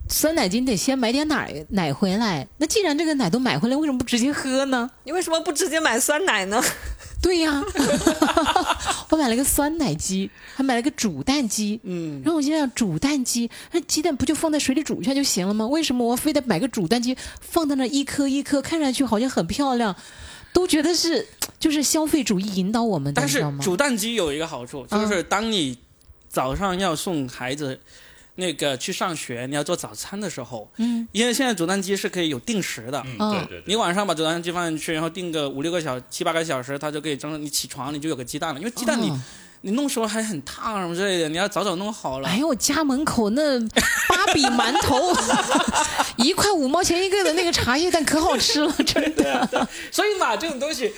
[0.10, 4.90] 酸奶机你得先买点奶奶回来，那既然这个奶都买回来，为什么不直接喝呢？
[5.06, 6.62] 你为什么不直接买酸奶呢？
[7.22, 7.64] 对呀，
[9.10, 11.80] 我买了个酸奶机，还买了个煮蛋机。
[11.84, 15.68] 嗯，然后我心想，煮蛋机，那鸡蛋不就放在水里煮一下就行了吗？
[15.68, 19.96] 为什么我非得买个煮蛋机，放在那一颗一颗，看上去好像很漂亮，
[20.52, 21.28] 都觉得是
[21.60, 23.46] 就是消费主义引导我们的，但是？
[23.62, 25.78] 煮蛋机有一个好处，就是当你
[26.28, 27.80] 早上要送孩子
[28.36, 33.02] 那个去上学，你要做早餐的时候，嗯，因为现在煮蛋机是可以有定时的。
[33.02, 33.64] 对对对。
[33.66, 37.42] 你晚上把煮蛋机放进去，然后定个五六个小七八个小时，它就可以蒸。
[37.42, 39.20] 你起床你就有个鸡蛋了，因为鸡蛋你、哦
[39.64, 42.28] 你弄时候还很烫什么之类的，你要早早弄好了。
[42.28, 44.98] 哎呦，我家门口那芭比馒头，
[46.18, 49.48] 一块五毛钱一个的那个茶叶蛋可好吃了，真的。
[49.94, 50.92] 所以嘛，这种东西，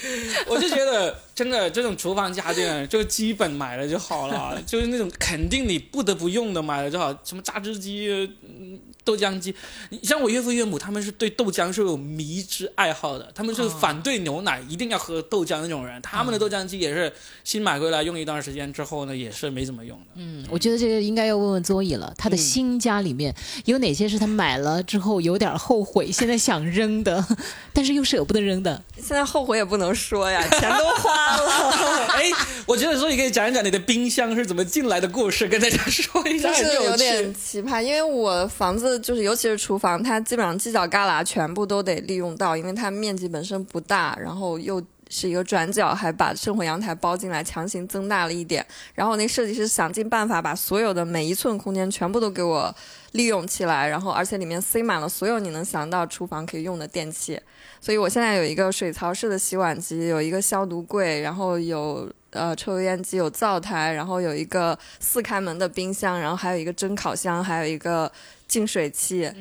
[0.48, 9.54] 我就觉得真的这种厨房家电就基本买了就好了， 就是那种肯定你不得不用的买了就好，什么榨汁机、嗯豆浆机。
[9.90, 16.02] 你像我岳父岳母，他们是对豆浆是有迷之爱好的，他们是反对牛奶，一定要喝豆浆那种人。
[16.02, 17.12] 他们的豆浆机也是
[17.44, 20.06] 新买回来用一段时间之后呢，也是没怎么用的。
[20.16, 27.22] 嗯，我觉得这个应该要问问周乙了，他的新家里面有哪些是他买了之后有点后悔，现在想扔的，
[27.74, 28.82] 但是又舍不得扔的？
[28.96, 32.07] 现在后悔也不能说呀，钱都花了。
[32.13, 32.32] 哎，
[32.65, 44.82] 我觉得所以可以讲一讲你的冰箱是怎么进来的故事，跟大家说一下，就是有点奇葩，因为我房子就是尤其是厨房，它基本上犄角旮旯全部都得利用到，因为它面积本身不大，然后又
[45.14, 48.66] 是一个转角，还把生活阳台包进来，强行增大了一点。
[48.95, 52.76] 然后那设计师想尽办法把所有的每一寸空间全部都给我
[53.11, 57.39] 利用起来，然后而且里面塞满了所有你能想到厨房可以用的电器。
[57.80, 68.12] 所以我现在有一个水槽式的洗碗机，有一个消毒柜，然后有呃抽油烟机，有灶台，然后有一个四开门的冰箱，然后还有一个蒸烤箱，还有一个
[68.48, 69.32] 净水器，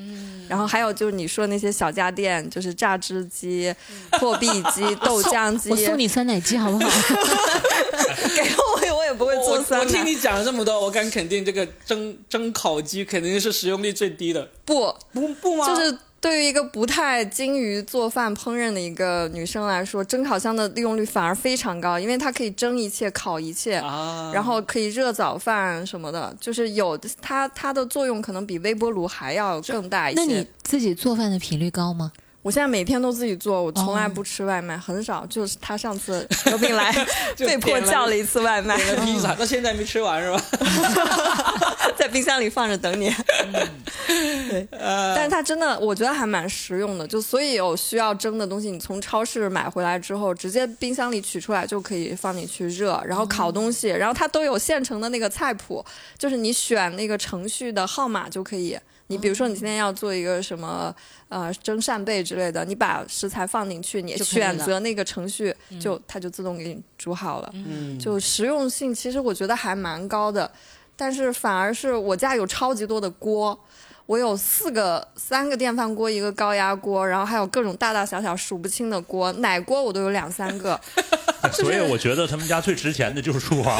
[0.48, 3.74] 然后还有就是你说那些小家电，就是榨汁机、
[4.12, 6.90] 破壁机、豆浆机，我送你酸奶机好不好？
[8.34, 8.42] 给
[8.90, 14.48] 我我也不会我我做酸奶，听你讲了这么多，我敢肯定这个蒸蒸烤机肯定是使用率最低的。
[14.64, 15.66] 不不不吗？
[15.66, 30.20] 就是对于一个不太精于做饭烹饪的一个女生来说，蒸烤箱的利用率反而非常高，因为它可以蒸一切、烤一切，啊，然后可以热早饭什么的，就是有它它的作用可能比微波炉还要更大一些。
[30.20, 32.12] 那你自己做饭的频率高吗？
[32.42, 35.24] 我现在每天都自己做，我从来哦不吃外卖，很少。
[35.26, 36.92] 就是他上次有病来，
[37.38, 40.44] 被迫叫了一次外卖，点了披萨， 到现在没吃完是吧？
[41.96, 43.14] 在冰箱里放着等你。
[44.06, 47.06] 对，呃但是它真的，我觉得还蛮实用的。
[47.06, 55.84] 就所以有需要蒸的东西，你从超市买回来之后，直接冰箱里取出来就可以放进去热，然后烤东西，然后它都有现成的那个菜谱，
[56.18, 58.76] 就是你选那个程序的号码就可以。
[59.12, 60.94] 你比如说，你今天要做一个什么
[61.28, 67.50] 呃蒸扇贝之类的，你把食材放进去，你选择那个程序，就它就自动给你煮好了。
[67.52, 70.50] 嗯，就实用性其实我觉得还蛮高的，
[70.96, 73.58] 但是反而是我家有超级多的锅，
[74.06, 80.78] 我有四个三个电饭锅，一个高压锅，然后还有各种大大小小数不清的锅，奶锅我都有两三个。
[81.52, 83.76] 所以我觉得他们家最值钱的就是厨房。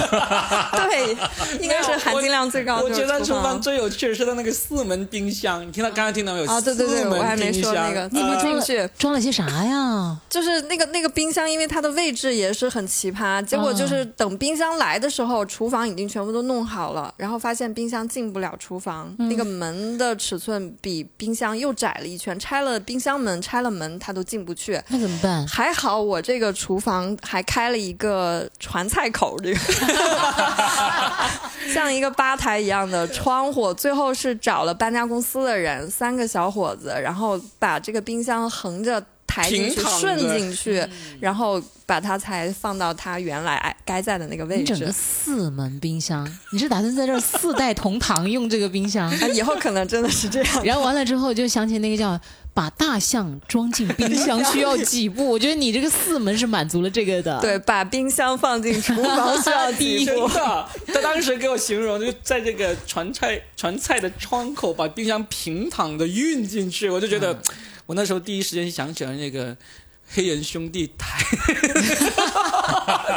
[0.73, 1.17] 对，
[1.61, 3.63] 应该是含金量最高的我觉得厨房房。
[3.63, 6.47] 最有趣的是它那个四门冰箱，你听到刚刚听到没有？
[6.47, 10.19] 啊，对对对，我还没说那个怎呃么进去，装了些啥呀？
[10.29, 13.43] 就是那个那个冰箱，因为它的位置也是很奇葩。
[13.45, 24.81] 结果就是等冰箱来的时候，厨房已经全部都弄好了，然后发现冰箱进不了厨房，那个门的尺寸比冰箱又窄了一圈，拆了冰箱门，拆了门，它都进不去。
[24.87, 25.45] 那怎么办？
[25.49, 29.59] 还好我这个厨房还开了一个传菜口，这个
[31.75, 33.75] 像一个吧台一样的窗户。
[33.75, 40.87] 最后是找了搬家公司的人，三个小伙子，然后把这个冰箱横着抬进去、平躺顺进去，
[41.19, 44.93] 然后把它才放到它原来哎该在的那个位置你整个。
[44.93, 49.09] 四门冰箱， 你是打算在这儿四代同堂用这个冰箱？
[49.21, 50.65] 啊，以后可能真的是这样。
[50.65, 52.21] 然后完了之后就想起那个叫
[52.55, 55.27] 把大象装进冰箱需要几步？
[55.31, 57.41] 我觉得你这个四门是满足了这个的。
[57.41, 60.29] 对，把冰箱放进厨房需要第一步？
[60.29, 67.41] 的，他当时给我形容，就在这个传菜传菜的窗口把冰箱平躺的运进去，我就觉得，
[67.93, 69.55] 我那时候第一时间想起了那个
[70.15, 71.23] 黑人兄弟抬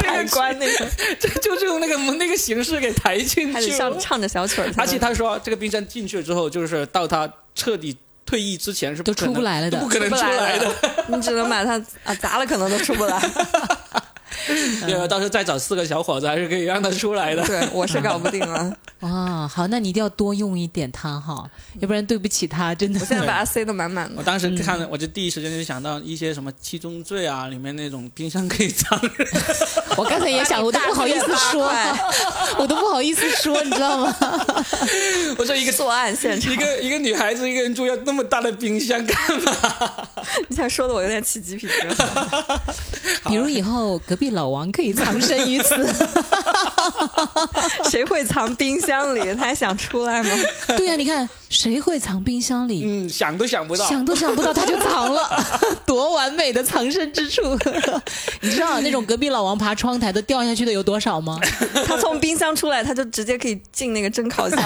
[0.00, 0.86] 抬棺那个，
[1.18, 3.72] 就就是用那个那个形式给抬进还得去。
[3.74, 4.70] 唱唱着小曲儿。
[4.76, 7.96] 而且他说，这个冰山进去了之后，就是到他彻底
[8.26, 10.74] 退役之前是都可能出不来了的不可能出来来的了。
[11.08, 13.18] 你只能把它啊砸了，可能都出不来。
[14.46, 17.44] 对， 到时候再找四个小伙子，还是可以让他出来的。
[17.44, 18.76] 对，我是搞不定了。
[19.00, 21.48] 哇，好，那你一定要多用一点他哈，
[21.80, 23.04] 要不然对不起他，真的我。
[23.04, 24.14] 现在把它塞得满满的。
[24.16, 29.28] 我当时看了，我就第一时间就想到一些什么七宗罪啊，里面那种冰箱可以藏人。
[29.96, 31.70] 我刚才也想，我都不好意思说，
[32.58, 34.16] 我都不好意思说，你知道吗？
[35.38, 40.08] 我说一个作案现场一，个一个女孩子一个人住要那么大的冰箱干嘛？
[40.48, 42.58] 你想说的我有点起鸡皮疙瘩。
[43.28, 45.74] 比如以后隔壁老王可以藏身于此，
[47.90, 49.34] 谁会藏冰箱里？
[49.34, 50.30] 他还想出来吗？
[50.76, 52.82] 对呀、你看谁会藏冰箱里？
[52.84, 53.88] 嗯，想都想不到。
[53.88, 55.28] 想都想不到，他就藏了，
[55.86, 57.42] 多完美的藏身之处！
[58.42, 61.40] 你知道那种隔壁老王爬窗台都掉下去的有多少吗？
[61.86, 64.60] 他从冰箱出来，他就直接可以进那个蒸烤箱。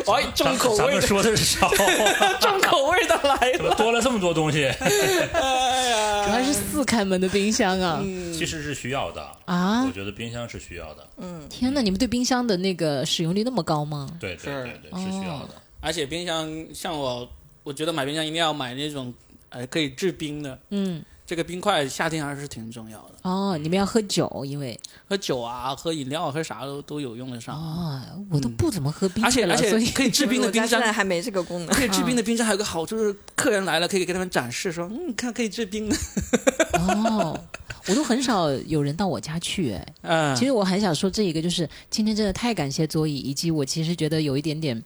[0.12, 1.68] 哎，重口咱们味的，说的是少，
[2.40, 3.76] 重口味的来怎么了。
[3.76, 4.64] 多了这么多东西？
[4.80, 8.00] 哎呀，主要是四开门的冰箱啊！
[8.32, 11.06] 其实是需要的啊我觉得冰箱是需要的。
[11.18, 14.08] 嗯天哪，你们对冰箱的那个使用率那么高吗？
[14.20, 15.50] 对对对对，是需要的。
[15.80, 17.28] 而且冰箱像我，
[17.62, 19.12] 我觉得买冰箱一定要买那种
[19.50, 20.58] 呃可以制冰的。
[20.70, 27.56] 嗯，这个冰块夏天还是挺重要的，哦，你们要喝酒，因为喝酒啊、喝饮料、喝啥都都有用得上。
[27.56, 31.74] 哦，我都不怎么喝冰而且，所以而且可以制冰的 冰箱现在还没这个功能。
[31.74, 35.96] 可以制冰的冰箱还有个好处，就是客人来了可以给他们展示说，嗯，看可以制冰的。
[36.78, 37.40] 哦，
[37.88, 39.94] 我都很少有人到我家去哎。
[40.02, 44.82] 嗯，其实我很想说这一个，就是今天真的太感谢佐伊，以及我其实觉得有一点点，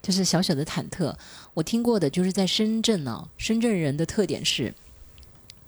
[0.00, 1.14] 就是小小的忐忑。
[1.52, 4.74] 我听过的就是在深圳呢、深圳人的特点是，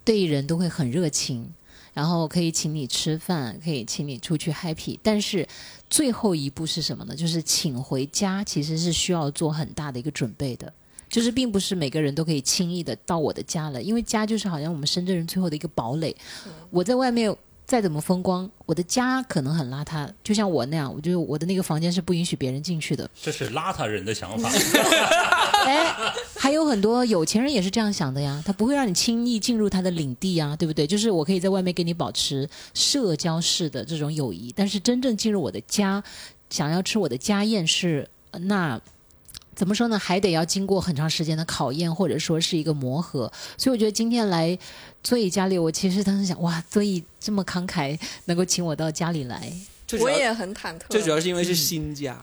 [0.07, 1.53] 对人都会很热情，
[1.93, 5.47] 然后可以请你吃饭，可以请你出去 happy，但是
[5.91, 7.15] 最后一步是什么呢？
[7.15, 10.73] 就是请回家，其实是需要做很大的一个准备的。
[11.09, 16.15] 就是并不是每个人都可以轻易的到我的家了，因为家就是好像我们深圳人最后的一个堡垒。
[16.71, 17.35] 我在外面
[17.67, 23.11] 再怎么风光，我的家可能很邋遢，就像我那样，我就我的那个房间是不允许别人进去的。
[23.21, 24.49] 这是邋遢人的想法。
[25.67, 25.93] 哎，
[26.39, 30.87] 还有很多有钱人也是这样想的呀，他不会让你轻易进入他的领地啊，对不对？
[30.87, 36.01] 就是我可以在外面跟你保持社交式的这种友谊，但是真正进入我的家，
[36.49, 38.81] 想要吃我的家宴是呃那。
[39.57, 39.99] 怎么说呢？
[39.99, 43.33] 还得要经过很长时间的考验，或者说是一个磨合。
[43.57, 44.57] 所以我觉得今天来
[45.03, 49.51] 座椅家里，我其实当时想，哇，座椅这么慷慨，能够请我到家里来。
[50.01, 50.83] 我也很忐忑。
[50.91, 52.17] 最主要是因为是新家，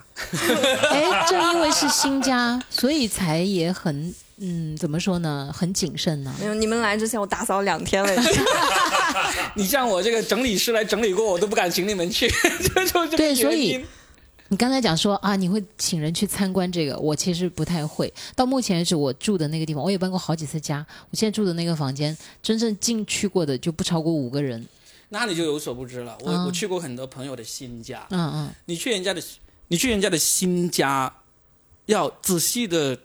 [0.91, 5.49] 哎，正因为是新家，所以才也很嗯，怎么说呢？
[5.55, 8.43] 很谨慎呢、没有，你们来之前我打扫两天了已经。
[9.55, 12.27] 你像我这个整理师来整理过，我都不敢请你们去，
[12.75, 13.85] 就 就这个对所以原因
[14.53, 18.13] 你刚才讲说啊，你会请人去参观这个，我其实不太会。
[18.35, 20.85] 到目前为止，我住的那个地方，我也搬过好几次家。
[21.09, 24.63] 我现在住的那个房间，真正进去过的就不超过五个人。
[25.09, 26.15] 那你就有所不知了。
[26.21, 29.19] 我、嗯我去过很多朋友的新家，嗯嗯，你去人家的，
[29.69, 31.11] 你去人家的新家，
[31.87, 32.95] 要仔细的、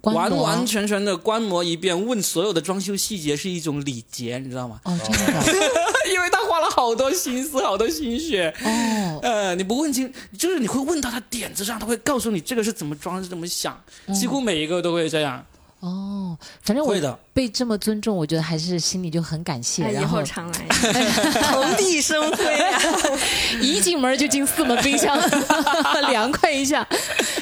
[0.00, 4.80] 完完全全的观摩一遍，问所有的装修细节是一种礼节，你知道吗？
[4.84, 5.91] 哦，这样的
[6.62, 8.54] 了好多心思、好多心血。
[8.64, 13.78] 哦，呃，你不问清，就是你会问到他点子上，他会告诉你这个是怎么装、是怎么想，
[14.18, 15.44] 几乎每一个都会这样。
[15.80, 19.82] 哦，反正我会的，被这么尊重，我觉得还是心里就很感谢。
[19.82, 20.58] 哎以然后后常来，
[21.42, 22.80] 蓬荜生辉啊！
[23.60, 25.18] 一进门就进四门冰箱，
[26.08, 26.86] 凉快一下。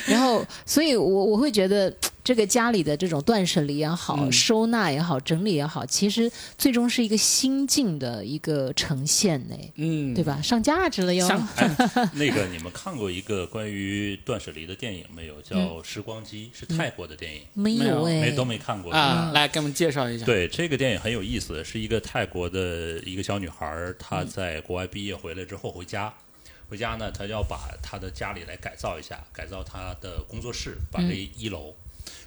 [0.06, 4.30] 然后，所以我我会觉得这个家里的这种断舍离也好，嗯。
[4.30, 10.40] 收纳也好，整理也好，其实最终是一个心境的一个呈现呢，嗯，对吧？
[10.40, 11.26] 上价值了哟。
[11.26, 11.48] 像
[12.14, 15.40] 那个你们看过一个关于断舍离的电影没有？
[15.42, 18.92] 叫《时光机》，是泰国的电影，没有哎，没都没看过。
[18.92, 20.24] 啊，来给我们介绍一下。
[20.24, 26.12] 对，这个电影很有意思，是一个泰国的一个小女孩，她在国外毕业回来之后回家，
[26.68, 31.74] 回家呢，她要把她的家里来改造一下，改造她的工作室，把这一楼，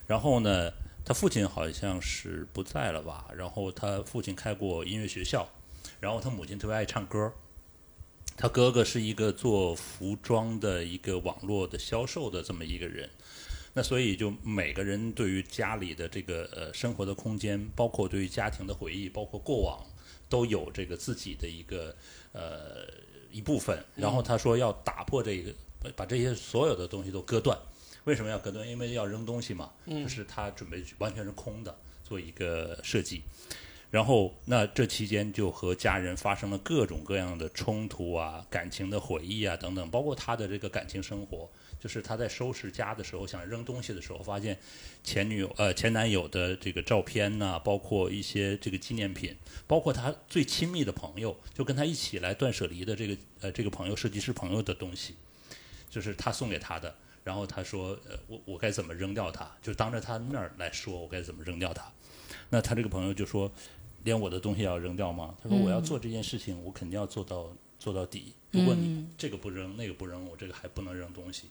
[0.07, 0.71] 然后呢，
[1.05, 5.47] 他父亲好像是不在了吧，然后他父亲开过音乐学校，
[5.99, 7.31] 然后他母亲特别爱唱歌。
[8.35, 13.07] 他哥哥是一个做服装的一个网络的销售的这么一个人，
[13.75, 19.85] 那所以就每个人对于家里的这个呃生活的空间，包括对于家庭的回忆，包括过往，
[20.29, 21.95] 都有这个自己的一个
[22.31, 22.87] 呃
[23.31, 23.85] 一部分。
[23.95, 25.53] 然后他说要打破这个，
[25.95, 27.55] 把这些所有的东西都割断。
[28.05, 28.67] 为什么要隔断？
[28.67, 33.21] 因为要扔东西嘛，就是他准备完全是空的做一个设计。
[33.89, 41.47] 然后，那这期间就和家人发生了各种各样的冲突啊、感情的回忆啊等等，包括他的这个感情生活。
[41.79, 44.57] 就是他在收拾家的时候，想扔东西的时候，发现
[45.03, 49.35] 前女友呃前男友的这个照片呐、包括一些这个纪念品，
[49.67, 55.13] 包括他最亲密的朋友，就跟他一起来断舍离的这个呃这个朋友设计师朋友的东西，
[55.89, 56.95] 就是他送给他的。
[57.23, 59.49] 然后他说呃我我该怎么扔掉它？
[59.61, 61.83] 就当着他面儿来说我该怎么扔掉它。
[62.49, 63.51] 那他这个朋友就说，
[64.03, 65.33] 连我的东西也要扔掉吗？
[65.41, 67.49] 他说我要做这件事情，我肯定要做到
[67.79, 68.33] 做到底。
[68.51, 71.49] 如果你这个不扔，那个不扔，我这个还不能扔东西。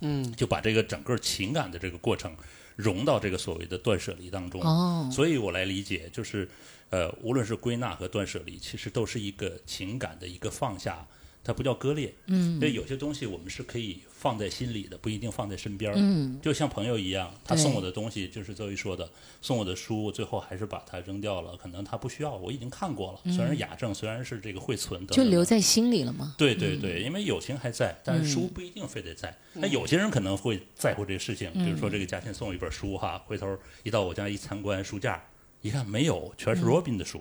[0.00, 2.36] 嗯，就把这个整个情感的这个过程
[2.76, 4.60] 融到这个所谓的断舍离当中。
[4.60, 6.48] 哦，所以我来理解，就是
[6.90, 11.06] 呃，无论是归纳和断舍离，其实都是一个情感的一个放下，
[11.46, 12.12] 它不叫割裂。
[12.26, 15.92] 嗯，所以有些东西我们是可以放在心里的，不一定放在身边。
[15.94, 19.08] 嗯，就像朋友一样，他送我的东西，就是周一说的，
[19.40, 26.34] 送我的书，我最后还是把它扔掉了，可能他不需要，我已经看过了，虽然雅正，虽然是这个会存的就留在心里了嘛。
[26.36, 29.36] 对对对，因为友情还在，但是书不一定非得在。
[29.54, 35.22] 那有些人可能会在乎这个事情，比如说这个嘉庆送我一本书哈，回头一到我家一参观书架，
[35.66, 37.20] 一看没有，全是 Robin 的书。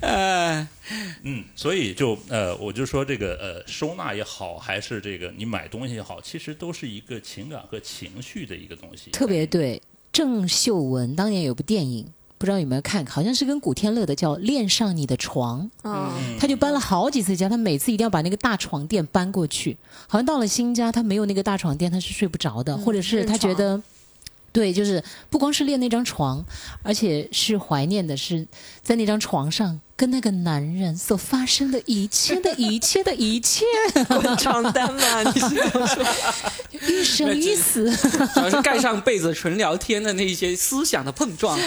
[0.00, 0.66] 呃，
[1.22, 9.10] 嗯，所以就呃，我就说这个呃，收纳也好，还是这个你买东西也好，其实都是一个情感和情绪的一个东西。
[9.10, 9.82] 特别对，
[10.12, 12.06] 郑秀文当年有部电影，
[12.38, 15.62] 不知道有没有看，好像是跟古天乐的，叫《恋上你的床》。
[15.84, 19.76] 嗯，他就搬了好几次家，他每次一定要把那个大床垫搬过去。
[20.06, 23.82] 好像到了新家，他没有那个大床垫，他是睡不着的，或者是他觉得，
[24.56, 26.42] 对，就是不光是练那张床，
[26.82, 28.46] 而且是怀念的是
[28.80, 33.66] 在那张床上跟那个男人所发生的一切的一切的一切，
[34.08, 36.06] 滚床单嘛，你是说？
[36.88, 37.94] 欲生一死。
[38.32, 41.58] 主要是盖上被子纯聊天的那些思想的碰撞。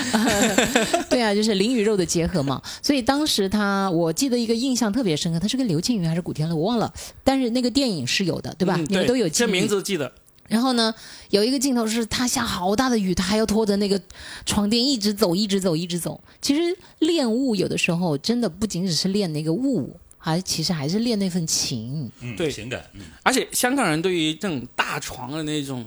[1.12, 2.60] 对啊，就是灵与肉的结合嘛。
[2.82, 6.92] 所以当时他，我记得一个印象特别深刻，他是跟刘青云还是古天乐，我忘了。
[7.24, 8.74] 但是那个电影是有的，对吧？
[8.76, 10.12] 嗯你们都有记这名字记得。
[10.50, 10.94] 然后呢，
[11.30, 14.02] 有一个镜头是他下好大的雨，他还要拖着那个
[14.46, 16.22] 床垫一直走，一直走，一直走。
[16.42, 22.12] 其实练物有的时候真的不仅仅是练那个物，还其实还是练那份情。
[22.20, 25.86] 嗯，对情感，嗯，而且香港人对于这种大床的那种，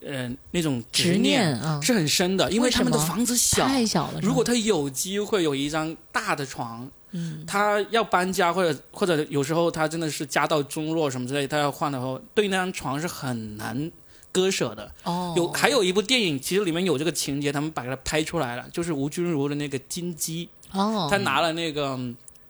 [0.00, 3.66] 呃，那种执执念啊是很深的，因为他们的房子小。
[3.68, 13.90] 太小了，如果他有机会有一张大的床，嗯，他要搬家或者或者有时候他真的是家道中落什么之类，他要换的话，对那张床是很难
[14.30, 14.92] 割舍的。
[15.04, 20.48] 哦，有还有一部电影，其实里面有这个情节，他们把它拍出来了，就是吴君如的那个《金鸡》，
[20.78, 21.98] 哦，他拿了那个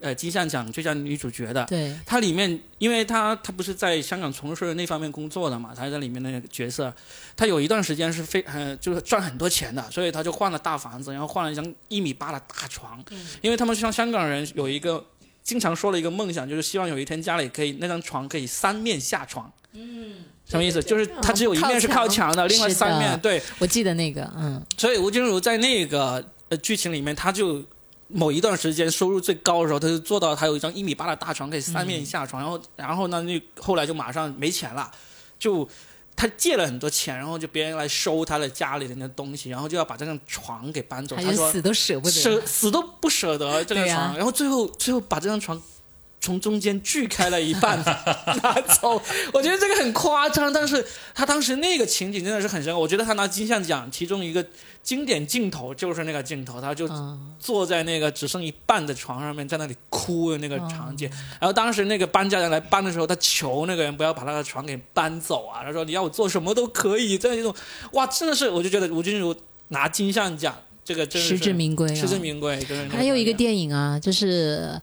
[0.00, 1.64] 呃金像奖最佳女主角的。
[1.66, 6.92] 对，它里面，因为她她不是在香港从事那方面工作的嘛，她在里面的那个角色，
[7.36, 15.04] 她有一段时间是非呃就是赚很多钱的，所以她就换了大房子，然后换了一张一米八的大床，嗯因为他们像香港人有一个
[15.42, 19.50] 经常说的一个梦想，就是希望有一天家里可以那张床可以三面下床。
[19.72, 20.14] 嗯，
[20.48, 20.82] 什么意思？
[20.82, 23.40] 就是它只有一面是靠墙的，另外三面对。
[23.58, 27.62] 我记得那个，嗯，所以吴君如在那个呃剧情里面，她就
[28.08, 32.42] 某一段时间收入最高的时候，他就做到他有一张一米八的大床，可以三面下床。
[32.42, 34.90] 然后，然后呢，那后来就马上没钱了，
[35.38, 35.68] 就
[36.16, 41.16] 他借了很多钱，然后就别人来收他的家里的那东西，然后就要把这张床给搬走。
[41.16, 42.46] 他说死都舍不得舍。
[42.46, 45.60] 死都不舍得这张床，然后最后最后把这张床。
[46.20, 47.78] 从中间锯开了一半
[48.42, 49.00] 拿走，
[49.32, 52.78] 我觉得这个很夸张，但是他当时那个情景真的是很深刻。
[52.78, 54.44] 我觉得他拿金像奖其中一个
[54.82, 61.08] 经典镜头就是那个镜头，他就嗯，坐在那个只剩一半的床上面，在那里哭的那个场哦景。
[61.40, 67.16] 然后当时那个搬家人来搬的时候，他求那个人不要把他的床给搬走啊，他说你要我做什么都可以。
[67.16, 67.54] 这种
[67.92, 69.34] 哇，真的是我就觉得吴君如
[69.68, 71.94] 拿金像奖这个真的是实至名归啊。
[71.94, 72.58] 实至名归。
[72.60, 74.80] 就是还有一个电影啊，就是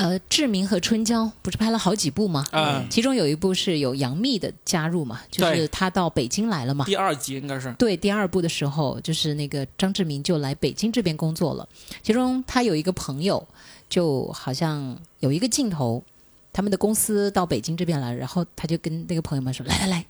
[0.00, 2.42] 呃，志明和春娇不是拍了好几部吗？
[2.52, 6.86] 嗯其中有一部是有杨幂的加入嘛，就是对她到北京来了嘛。
[6.86, 11.68] 第二集应该是对，第二部的时候，就是那个张志明就来北京这边工作了。
[12.02, 13.46] 其中他有一个朋友，
[13.90, 16.02] 就好像有一个镜头，
[16.50, 20.06] 他们的公司到北京这边来，然后他就跟那个朋友们说：“来来来，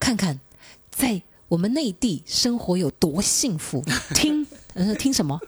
[0.00, 0.40] 看看
[0.90, 3.84] 在我们内地生活有多幸福。
[4.16, 5.40] 听，呃，听什么？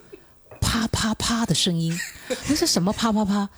[0.61, 1.99] 啪啪啪的声音。
[2.49, 3.51] 那是什么啪啪啪？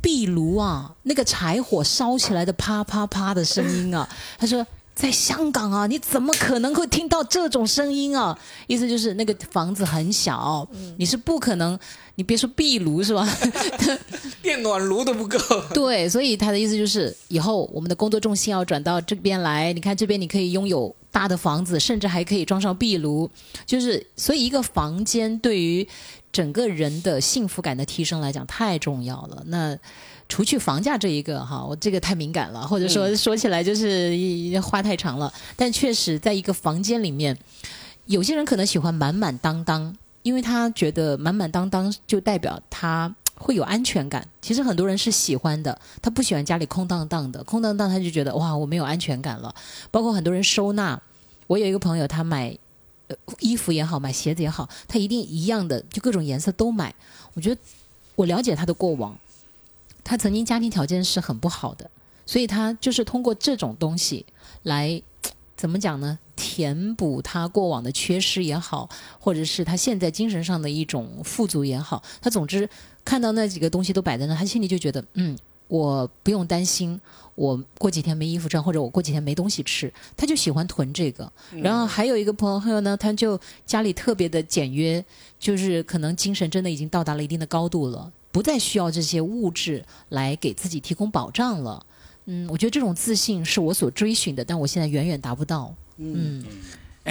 [0.00, 4.08] 壁炉啊，那个柴火烧起来的啪啪啪的声音啊。
[4.38, 4.66] 他说。
[4.96, 8.34] 在香港啊，你怎么可能会听到这种声音啊？
[8.66, 10.66] 意思就是那个房子很小，
[10.96, 11.78] 你是不可能，
[12.14, 13.28] 你别说壁炉是吧？
[14.40, 15.38] 电暖炉都不够。
[15.74, 19.70] 对，所以他的意思就是，以后我们的工作重心要转到这边来。
[19.74, 23.30] 你看这边你可以拥有大的房子，甚至还可以装上壁炉。
[23.64, 25.88] 就是，所以一个房间对于
[26.30, 29.42] 整个人的幸福感的提升来讲太重要了。
[29.46, 29.74] 那
[30.28, 35.32] 除去房价这一个哈，我这个太敏感了，或者说说起来就是一话太长了。
[35.56, 37.34] 但确实，在一个房间里面，
[38.04, 44.26] 有些人可能喜欢满满当当，因为他觉得满满当当就代表他会有安全感。
[44.42, 49.54] 其实很多人是喜欢的，他不喜欢家里空荡荡的，空荡荡他就觉得哇，我没有安全感了。
[49.90, 51.00] 包括很多人收纳，
[51.46, 52.58] 我有一个朋友，他买。
[53.08, 56.92] 呃，衣服也好，买鞋子也好，他一定一样的，就各种颜色都买。
[57.34, 57.60] 我觉得
[58.16, 59.16] 我了解他的过往，
[60.02, 61.88] 他曾经家庭条件是很不好的，
[62.26, 64.26] 所以他就是通过这种东西
[64.64, 65.00] 来
[65.56, 66.18] 怎么讲呢？
[66.34, 72.68] 填补他过往的缺失也好，或者是他现在精神上的一种富足也好，他总之
[73.06, 75.38] 看到那几个东西都摆在那，他心里就觉得，嗯，
[75.68, 77.00] 我不用担心
[77.36, 81.32] 我过几天没衣服穿，或者我过几天没东西吃，他就喜欢囤这个。
[81.62, 85.02] 然后还有一个朋友呢，他就家里特别的简约，
[85.38, 91.86] 就是可能精神真的已经到达了一定的高度了，不再需要这些物质来给自己提供保障了。
[92.24, 95.72] 嗯，我觉得这种自信是我所追寻的，但我现在远远达不到。
[95.98, 96.50] 嗯，哎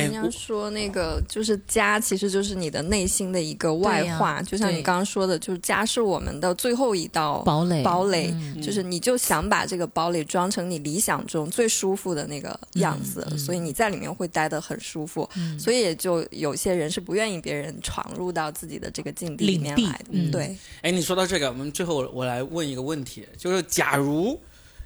[0.04, 15.30] 人，家说那个就是家，其实就是你的内心的一个外化，就像你刚刚说的，就是家是我们的最后一道堡垒，堡垒，嗯就是你就想把这个堡垒装成你理想中最舒服的那个样子，所以你在里面会待得很舒服。
[15.36, 20.06] 嗯所以也就有些人是不愿意别人闯入到自己的这个境地里面来的。
[20.12, 24.40] 嗯对，哎，你说到这个，我们最后我来问一个问题，就是假如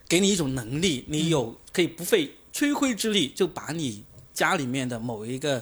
[0.07, 4.03] 给你一种能力，你有可以不费吹灰之力就把你
[4.39, 5.61] 家里面的某一个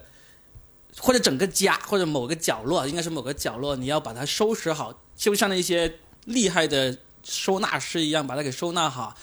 [1.00, 5.92] 或者整个家或者某个角落，应该是某个角落，你要把它收拾好，就像那些
[6.26, 9.16] 厉害的收纳师一样，把它给收纳好，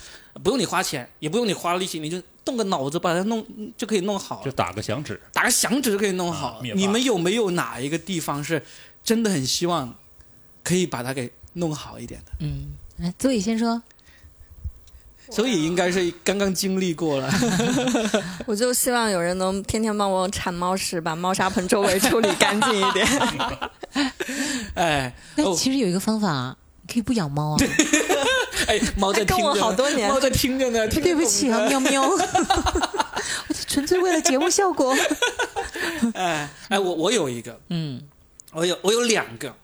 [0.43, 3.47] 不用你花钱，也不用你花力气，你就动个脑子把它弄
[3.77, 6.59] 就可以弄好就，打个响指，打个响指就可以弄好。
[6.59, 8.61] 啊你们有没有哪一个地方是
[9.03, 9.97] 真的很希望
[10.63, 12.33] 可以把它给弄好一点的？
[12.41, 13.81] 嗯，来，周宇先说。
[15.31, 17.31] 所以应该是刚刚经历过了。
[18.47, 23.07] 我就希望有人能天天帮我铲猫屎，把猫砂盆周围处理干净一点。
[24.75, 26.57] 哎，哦那其实有一个方法，啊
[26.87, 27.57] 可以不养猫啊。
[28.69, 30.87] 哎，猫在听着呢，跟我好多年猫在听着呢。
[30.89, 34.97] 听着对不起啊，喵喵，我纯粹为了节目效果。
[36.15, 38.03] 哎哎，我我有一个，嗯
[38.53, 39.55] 我有我有两个，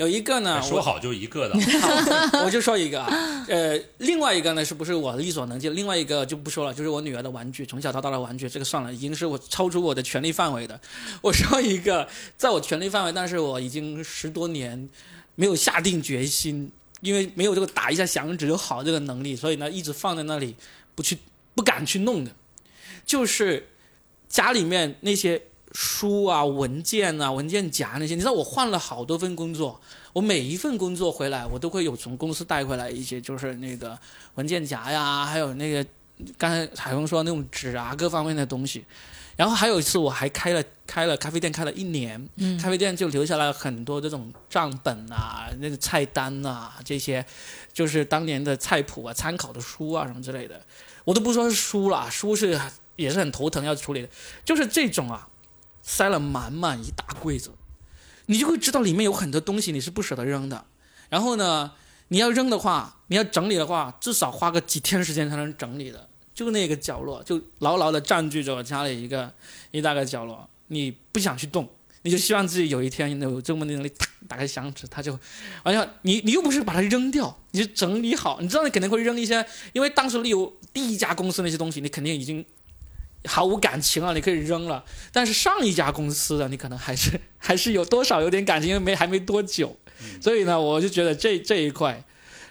[0.00, 1.54] 有一个呢，说好就一个的，
[2.42, 5.68] 我就说一个啊，呃，另外一个呢是不是我力所能及？
[5.68, 10.80] 另外一个就不说了，就是我女儿的玩具，从小到大的玩具，这个算了，已经是我超出我的权利范围的。
[11.20, 14.88] 我说一个，在我权利范围，但是我已经十多年
[15.34, 16.72] 没有下定决心，
[17.02, 20.56] 因为没有这个打一下响指就好这个能力，所以呢一直放在那里
[20.94, 21.18] 不去
[21.54, 22.30] 不敢去弄的，
[23.04, 23.68] 就是
[24.30, 25.42] 家里面那些
[25.72, 29.80] 书啊、文件啊、文件夹那些，你知道我换了好多份工作。
[30.12, 33.96] 我每一份工作回来，我都会有从公司带回来一些，就是那个
[34.34, 35.86] 文件夹呀，还有那个
[36.36, 38.84] 刚才海峰说那种纸啊，各方面的东西。
[39.36, 47.24] 然后还有一次，我还开了开了咖啡店，开了一年，嗯咖啡店就留下来很多这种账本啊、那个菜单啊这些，
[47.72, 50.60] 就是当年的菜谱啊、参考的书啊什么之类的。
[51.04, 52.60] 我都不说是书了，书是
[52.96, 54.08] 也是很头疼要处理的，
[54.44, 55.26] 就是这种啊，
[55.90, 57.50] 塞了满满一大柜子。
[58.26, 60.64] 你就会知道里面有很多东西你是不舍得扔的。
[61.08, 61.72] 然后呢，
[62.08, 66.08] 你要扔的话，你要整理的话，至少花个几天时间才能整理的。
[66.32, 69.30] 就那个角落，就牢牢的占据着家里一个
[69.72, 71.68] 一大个角落，你不想去动，
[72.02, 73.92] 你就希望自己有一天有这么的能力，
[74.28, 75.18] 打开响指，它就，
[75.64, 82.42] 完了，你你又不是把它扔掉，你就整理好，你知道你肯定会扔一些，因为当时例如第一家公司那些东西，你肯定已经
[83.24, 84.84] 毫无感情了，你可以扔了。
[85.12, 89.76] 但是上一家公司的，你可能还是 还是有多少有点感情，因为没还没多久，
[90.20, 92.02] 所以呢，我就觉得这这一块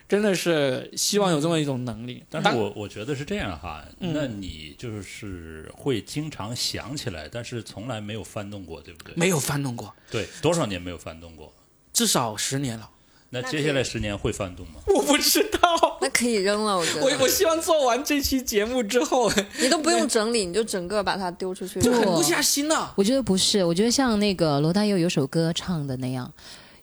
[0.07, 2.23] 真的是希望有这么一种能力。
[2.29, 9.13] 当但是我我觉得是这样哈，嗯那你就是会经常想起来，但是从来没有翻动过，对不对？
[9.15, 11.53] 没有翻动过，对，多少年没有翻动过？
[11.93, 12.89] 至少十年了。
[13.31, 14.81] 那那接下来十年会翻动吗？
[14.87, 17.27] 我不知道，那可以扔了，我觉我我。
[17.27, 21.79] 希望做完这期节目之后你都不用整理，你就整个把它丢出去。
[21.79, 22.91] 就狠不下心了。
[22.97, 26.31] 我觉得不是，我觉得像那个罗大佑有首歌唱的那样，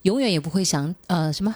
[0.02, 1.54] 永远也不会想呃什么，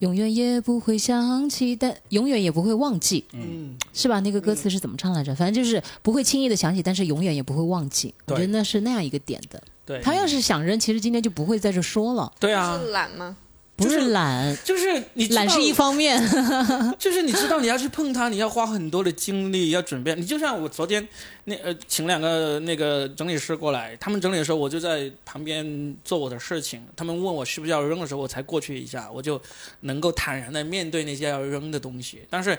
[0.00, 4.20] 永远也不会想起，但永远也不会忘记，嗯，是吧？
[4.20, 5.34] 那个歌词是怎么唱来着？
[5.34, 8.14] 反正就是不会轻易的想起，但是永远也不会忘记。
[8.26, 9.62] 我觉得那是那样一个点的。
[9.84, 12.30] 对，他要是想扔，其实今天就不会在这说了。
[12.38, 13.36] 对啊，是懒吗？
[13.74, 16.22] 不就是是懒，就是你懒是一方面。
[16.98, 20.14] 就是你知道你要去碰它，你要花很多的精力要准备。
[20.14, 21.06] 你就像我昨天
[21.44, 26.84] 那呃请两个那个整理师过来，他们整理的时候，我就在旁边做我的事情。
[26.94, 29.40] 他们问我需不需要扔的时候，我才过去一下，我就
[29.80, 32.20] 能够坦然的面对那些要扔的东西。
[32.28, 32.56] 但是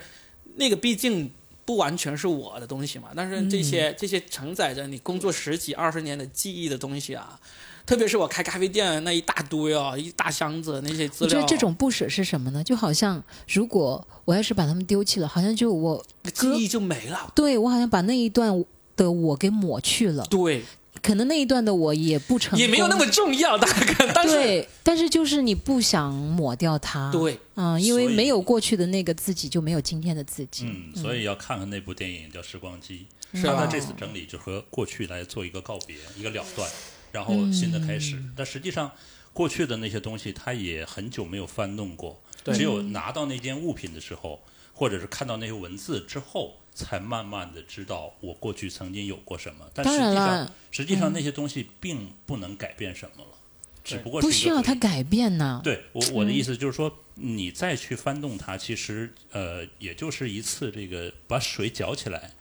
[0.55, 1.31] 那个毕竟
[1.63, 7.39] 不完全是我的东西嘛，但是这些、这些承载着你工作十几二十年的记忆的东西啊。
[7.85, 12.63] 特别是我开咖啡店那一大堆啊，一大箱子那些资料，我觉得这种不舍是什么呢？
[12.63, 17.31] 就好像如果我要是把它们丢弃了，好像就我记忆就没了。
[17.35, 18.63] 对我好像把那一段
[18.95, 20.25] 的我给抹去了。
[20.29, 20.63] 对，
[21.01, 30.65] 可能那一段的我也不成功，也没有那么重要，大概，但是对，但是就是你不想抹掉它，对，嗯，因为没有过去的那个自己，就没有今天的自己。
[30.65, 33.07] 嗯，所以要看看那部电影叫《时光机》，
[33.39, 36.69] 是吧他的这次整理就和过去来做一个告别，一个了断，
[37.13, 38.21] 然后新的开始。
[38.35, 38.91] 但实际上，
[39.31, 44.41] 过去的那些东西，他也很久没有翻动过，对只有拿到那件物品的时候，
[44.73, 46.57] 或者是看到那些文字之后。
[46.75, 53.37] 才慢慢的知道我过去曾经有过什么，但当然实际上了，实际上那些东西并不能改变什么了，
[53.83, 55.61] 只不过是不需要它改变呢。
[55.63, 62.31] 对我我的意思就是说，你再去翻动它，其实呃，也就是一次这个把水搅起来。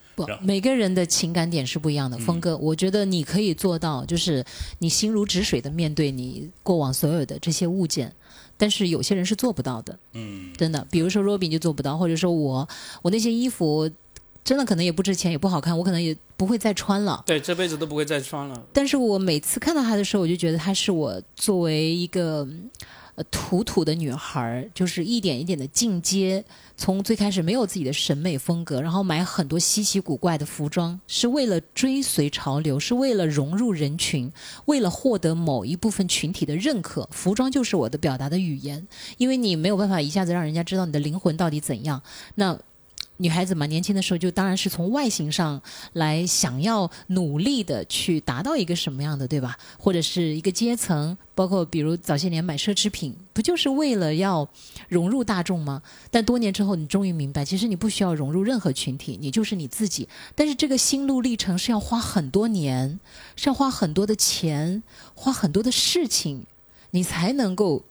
[0.40, 2.18] 每个人的情感点是不一样的。
[2.18, 4.44] 峰哥，我觉得你可以做到，就是
[4.78, 8.12] 你心如止水的面对你过往所有的这些物件，
[8.56, 10.86] 但是有些人是做不到的，嗯，真的。
[10.90, 12.68] 比如说 Robin 就做不到，或者说我
[13.02, 13.90] 我那些衣服
[14.44, 17.22] 真的可能也不值钱，也不好看，我可能也不会再穿了。
[17.26, 18.62] 对，这辈子都不会再穿了。
[18.72, 22.46] 但是我每次看到他的时候，我就觉得他是我作为一个
[23.14, 26.44] 呃土土的女孩儿，就是一点一点的进阶，
[26.76, 34.32] 从最开始没有自己的审美风格，然后买很多稀奇古怪的服装，是为了追随潮流，是为了融入人群，
[34.64, 37.08] 为了获得某一部分群体的认可。
[37.10, 38.86] 服装就是我的表达的语言，
[39.18, 42.02] 因为你没有办法一下子让人家知道你的灵魂到底怎样。
[42.36, 42.58] 那
[43.22, 45.62] 女孩子嘛，年轻的时候就当然是从外形上
[45.92, 49.56] 来想要努力的去达到一个什么样的，对吧？
[49.78, 54.48] 或者是一个阶层，包括比如早些年买奢侈品，不就是为了要
[54.88, 55.80] 融入大众吗？
[56.10, 60.08] 但多年之后，你终于明白，其实你不需要融入任何群体，你就是你自己。
[60.34, 62.98] 但是这个心路历程是要花很多年，
[63.36, 64.82] 是要花很多的钱，
[65.14, 66.44] 花很多的事情，
[66.90, 67.84] 你才能够。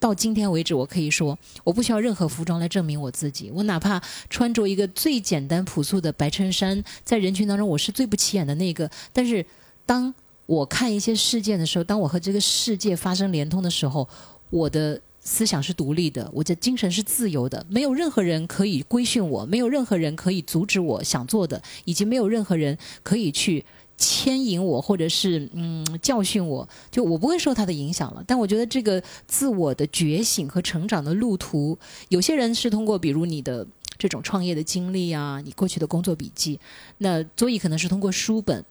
[0.00, 3.52] 到今天为止，我可以说，我不需要任何服装来证明我自己。
[3.54, 8.90] 我哪怕穿着一个最简单朴素的白衬衫，在人群当中我是最不起眼的那个。
[9.12, 9.44] 但是，
[9.84, 10.12] 当
[10.46, 14.08] 我看一些事件的时候，当我和这个世界发生连通的时候，
[14.48, 23.64] 我的思想是独立的，我的精神是自由的，没有任何人可以规训我，没有任何人可以阻止我想做的，以及没有任何人可以去
[24.00, 28.24] 牵引我，或者是嗯教训我，就我不会受他的影响了。
[28.26, 31.78] 但我觉得这个自我的觉醒和成长的路途，
[32.08, 33.66] 有些人是通过比如你的
[33.98, 36.58] 这种创业的经历啊，你过去的工作笔记，
[36.98, 38.64] 那所以可能是通过书本。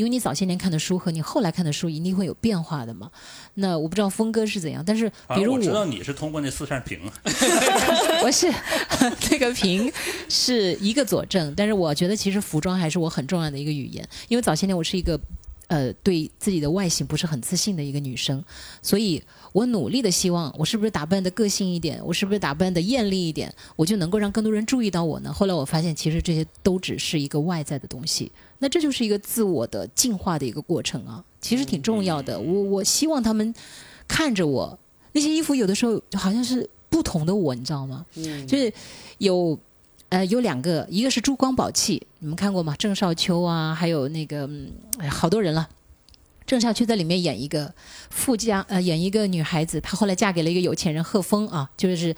[0.00, 3.10] 因为你早些年看的书和你后来看的书一定会有变化的嘛。
[3.56, 6.98] 那我不知道峰哥是怎样，但是比如我知道你是通过那四扇屏，
[8.24, 8.50] 我是
[9.30, 9.92] 那个屏
[10.30, 14.02] 是一个佐证，但是我觉得其实服装还是我很重要的一个语言。
[14.28, 15.20] 因为早些年我是一个
[15.70, 18.44] 呃对自己的外形不是很自信的一个女生，
[18.82, 25.32] 所以我努力的希望我是不是打扮的个性一点，我是不是打扮的艳丽一点，我就能够让更多人注意到我呢？
[25.32, 28.30] 后来我发现其实这些都只是一个外在的东西。
[28.58, 32.38] 那这就是一个自我的进化的一个过程啊，其实挺重要的。
[32.38, 33.54] 我我希望他们
[34.08, 34.78] 看着我
[35.12, 38.04] 那些衣服，有的时候好像是不同的我，你知道吗？
[38.16, 38.72] 嗯，就是
[39.18, 39.58] 有
[40.10, 42.76] 呃有两个，一个是珠光宝气，你们看过吗？
[42.78, 44.48] 郑少秋啊，还有那个
[45.08, 45.68] 好多人了。
[46.46, 47.72] 郑少秋在里面演一个
[48.10, 52.14] 富家呃演一个女孩子，她后来嫁给了一个有钱人贺峰啊，就是。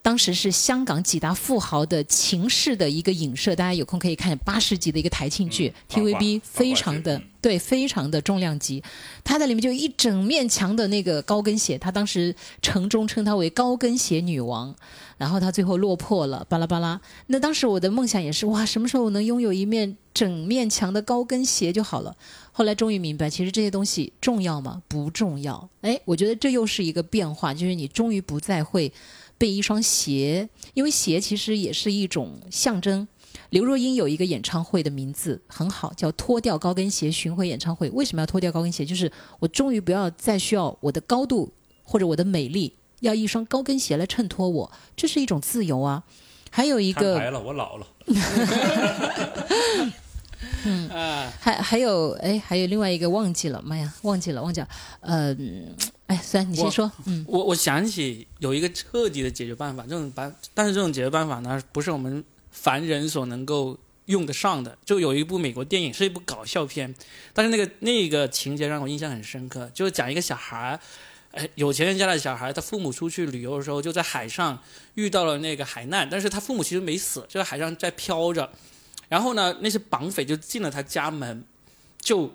[0.00, 8.82] 当时是香港几大富豪的情事的一个影射，大家有空可以看八十集的一个台庆剧、嗯 TVB，非常的对，非常的重量级。
[9.24, 14.74] 她在里面就一整面墙的那个高跟鞋，她当时城中称她为高跟鞋女王，
[15.18, 16.98] 然后他最后落魄了，巴拉巴拉。
[17.26, 22.16] 那当时我的梦想也是哇，什么时候我能拥有一面整面墙的高跟鞋就好了。
[22.52, 24.82] 后来终于明白，其实这些东西重要吗？
[24.88, 25.68] 不重要。
[25.82, 28.92] 哎，我觉得这又是一个变化，就是你终于不再会
[29.36, 33.06] 被一双鞋，因为鞋其实也是一种象征。
[33.50, 37.88] 刘若英有一个演唱会的名字很好，叫“脱掉高跟鞋巡回演唱会”。
[37.94, 38.84] 为什么要脱掉高跟鞋？
[38.84, 41.50] 就是我终于不要再需要我的高度
[41.82, 46.02] 或者我的美丽，要一双高跟鞋来衬托我，这是一种自由啊。
[46.50, 47.86] 还有一个来了，我老了。
[50.90, 54.68] 啊，还还有哎，还有另外一个忘记了，妈呀，忘记了，忘记了。
[55.00, 55.36] 呃，
[56.06, 64.76] 哎，算你先说，嗯，我我想起有一个彻底的解决办法，这种办，但是这种解决办法呢，不是我们凡人所能够用得上的。
[64.84, 66.94] 就有一部美国电影，是一部搞笑片，
[67.32, 70.80] 但是那个那个情节让我印象很深刻，就是讲一个小孩儿，哎，
[71.54, 74.58] 有钱人家的小孩，他父母出去旅游的时候，就在海上
[74.94, 78.50] 遇到了那个海难，但是他父母其实没死，就在海上在漂着。
[79.08, 81.44] 然后呢，那些绑匪就进了他家门，
[82.00, 82.32] 就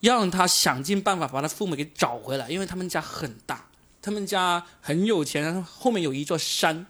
[0.00, 3.66] 让他想尽办法把他父母给找回来，因为他们家很大，
[4.00, 6.86] 他们家很有钱，后后面有一座山，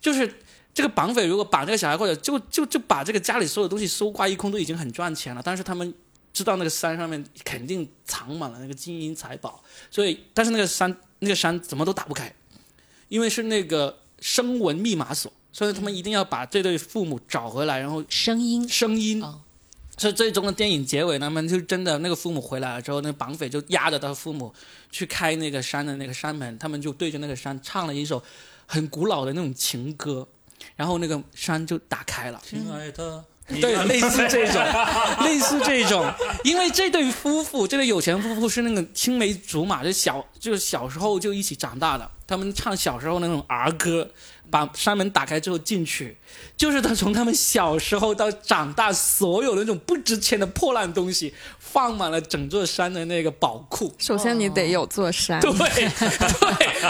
[0.00, 0.32] 就是
[0.72, 5.92] 这个绑匪如果把这个小孩或者就就就把这个家里所有东西搜刮一空，都已经很赚钱了，但是他们
[6.38, 9.60] 知道那个山上面肯定藏满了那个金银财宝，
[9.90, 12.32] 所以但是那个山那个山怎么都打不开，
[13.08, 19.20] 因为是那个声纹密码锁，所以他们一定要把这对父母找回来，然后声音声音。
[19.20, 19.40] 哦
[20.00, 24.54] 所以最终的电影结尾，他们就真的那个父母回来了之后，那个绑匪就压着他父母
[24.92, 28.22] 去开那个山的那个山门，他们就对着那个山唱了一首
[28.64, 30.24] 很古老的那种情歌，
[30.76, 32.40] 然后那个山就打开了。
[32.44, 34.62] 亲爱的，你对，类似这种，
[35.24, 36.10] 类似这种，
[36.44, 44.08] 因为这对夫妇，这对有钱夫妇是那个青梅竹马，就小就是小时候就一起长大的，他们唱小时候那种儿歌，
[44.50, 46.16] 把山门打开之后进去，
[46.56, 53.92] 就是他从他们小时候到长大，所有的那种不值钱的破烂东西，放满了整座山的那个宝库。
[53.98, 55.88] 首先你得有座山，对对，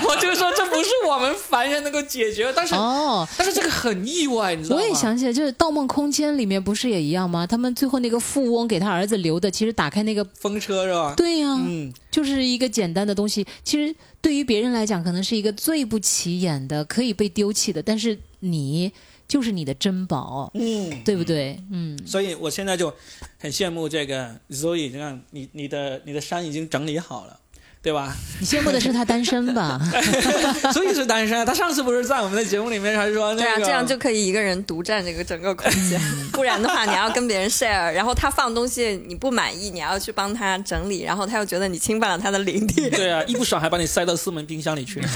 [0.07, 3.27] 我就说这不是我们凡人能够解决的，但是、哦。
[3.37, 4.83] 但是这个很意外，你知道吗？
[4.83, 7.47] 我也想起来，就是《盗梦空间》里面不是也一样吗？
[7.47, 11.15] 他们最后那个富翁给他儿子留的，其实打开那个，风车是吧？
[11.17, 13.47] 对呀、嗯，就是一个简单的东西。
[13.63, 18.93] 其实对于别人来讲，可能是一个最不起眼的，可以被丢弃的，但是你
[19.29, 21.57] 就是你的珍宝，嗯，对不对？
[21.71, 22.93] 嗯，所以我现在就
[23.39, 27.39] 很羡慕这个 Zoe，这样你你的你的山已经整理好了，
[27.81, 28.15] 对吧？
[28.41, 29.81] 你羡慕的是他单身吧？
[30.73, 31.45] 所以是单身啊。
[31.45, 36.01] 他上次不是在我们的节目里面还说那个，对啊，这样就可以一个人独占这个整个空间。
[36.33, 42.91] 不然的话，你要跟别人 share，然后他放东西你不满意，你要去帮他整理，然后他又觉得你侵犯了他的领地。
[42.91, 45.01] 对啊，一不爽还把你塞到四门冰箱里去。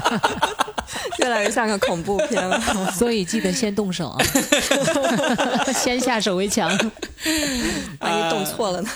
[1.18, 2.60] 越来越像个恐怖片了。
[2.96, 4.18] 所以记得先动手啊，
[5.74, 6.68] 先下手为强，
[8.00, 8.90] 万一动错了呢？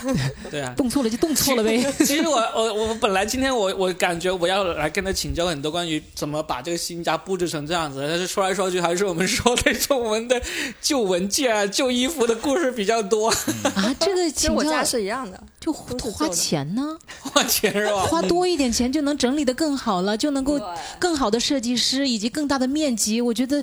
[0.51, 0.73] 对啊。
[0.77, 1.85] 动错了就动错了呗。
[1.99, 10.41] 其实我我我本来今天我我感觉我要来跟他请教很多关于怎么把这个新家布置成这样子，但是说来说去还是我们说那种我们的
[10.81, 13.31] 旧文件啊、旧衣服的故事比较多，
[13.75, 18.03] 啊，这个请教其实我家是一样的，就花钱呢， 花钱是吧？
[18.05, 20.59] 花多一点钱就能整理的更好了，就能够
[20.99, 23.63] 更好的设计师以及更大的面积，我觉得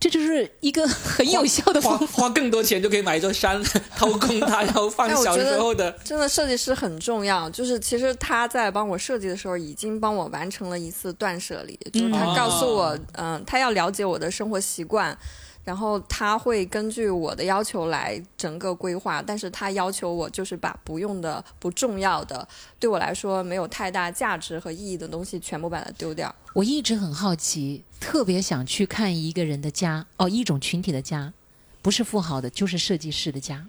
[0.00, 2.06] 这就是一个很有效的方法。
[2.06, 3.62] 花更多钱就可以买一座山，
[3.94, 5.92] 掏空它，然后放小时候的。
[6.02, 15.16] 真的设计师很重要，就是其实他在帮我设计的时候，已经帮我完成了一次断舍离，就是他告诉我，嗯、他要了解我的生活习惯。
[15.64, 22.46] 然后他会根据我的要求来整个规划，但是他要求我就是把不用的、不重要的，
[22.78, 26.32] 对我来说没有太大价值和意义的东西全部把它丢掉。
[26.52, 31.32] 我一直很好奇，特别想去看一个人的家，哦，一种群体的家，
[31.80, 33.66] 不是富豪的，就是设计师的家，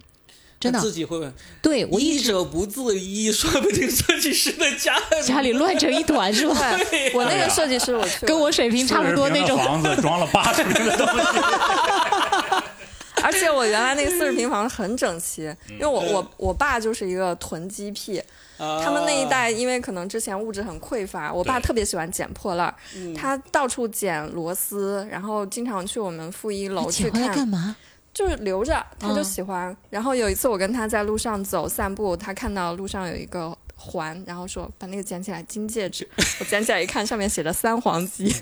[0.58, 0.80] 真的。
[0.80, 1.32] 自己会问？
[1.62, 6.76] 对我一直医者不自医，说不定设计师的家 家里乱成一团是吧？
[6.90, 9.64] 对我那个设计师，我去跟我水平差不多那种40平的。
[9.64, 11.38] 房子装了八十平的东西，
[13.22, 18.18] 而且我原来那个四十平房很整齐，嗯因为我我我爸就是一个囤积癖，
[18.58, 22.72] 啊他们那一代因为可能之前物质很匮乏，我爸特别喜欢捡破烂
[23.16, 27.76] 他到处捡螺丝，然后经常去我们负一楼去捡干看，嘛？
[28.16, 29.76] 就是留着，他就嗯喜欢。
[29.90, 33.56] 然后有一次我跟他在路上走散步，他看到路上有一个。
[33.78, 36.08] 环，然后说把那个捡起来，金戒指。
[36.40, 38.24] 我捡起来一看，上面写着三黄鸡，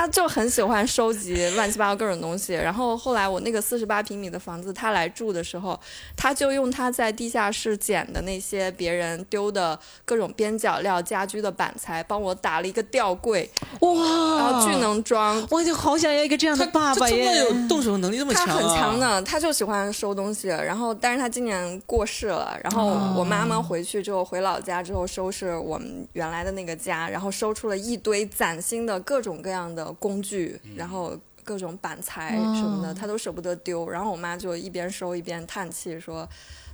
[0.00, 2.54] 他就很喜欢收集乱七八糟各种东西。
[2.54, 5.78] 然后后来我那个四十八平米的房子，他来住的时候，
[6.16, 13.92] 他就用他在地下室捡的那些别人丢的各种边角料、家居的板材，帮我打了一个吊柜，哇
[14.38, 15.46] 然，后巨能装。
[15.50, 17.36] 我就好想要一个这样的爸爸耶！
[17.40, 18.56] 有动手能力这么强、他啊？
[18.56, 20.48] 很强的，他就喜欢收东西。
[20.48, 22.58] 然后，但是他今年过世了。
[22.64, 33.88] 然后我妈妈回去之后，回老家之后收拾我们原来的那个家，然后收出了一堆崭新的各种各样的工具，然后各种板材什么的，他都舍不得丢。
[33.88, 36.28] 然后我妈就一边收一边叹气说。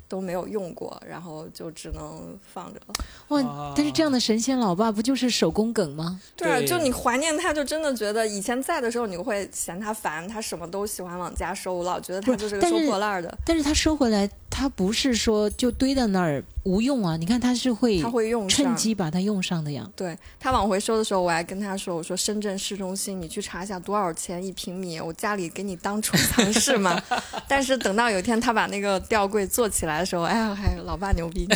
[0.08, 2.94] 都没有用过，然后就只能放着了。
[3.30, 6.20] 哇，但是这样的神仙老爸不就是手工梗吗？
[6.36, 13.36] 对啊，就你怀念他，就真的觉得以前在的时候，你会嫌他烦，他什么都喜欢往家收，老觉得他就是个收破烂儿的。
[13.44, 17.16] 但是他收回来，他不是说就堆在那儿无用啊！
[17.16, 19.88] 你看他是会他会用趁机把它用上的呀。
[19.94, 27.00] 对他往回收的时候，我还跟他说：“我说深圳市中心，你去查一下多少钱一平米，我家里给你当储藏室嘛。
[27.46, 31.48] ”但是等到有一天他把那个吊柜做起来的时候，哎呀，还老爸牛逼！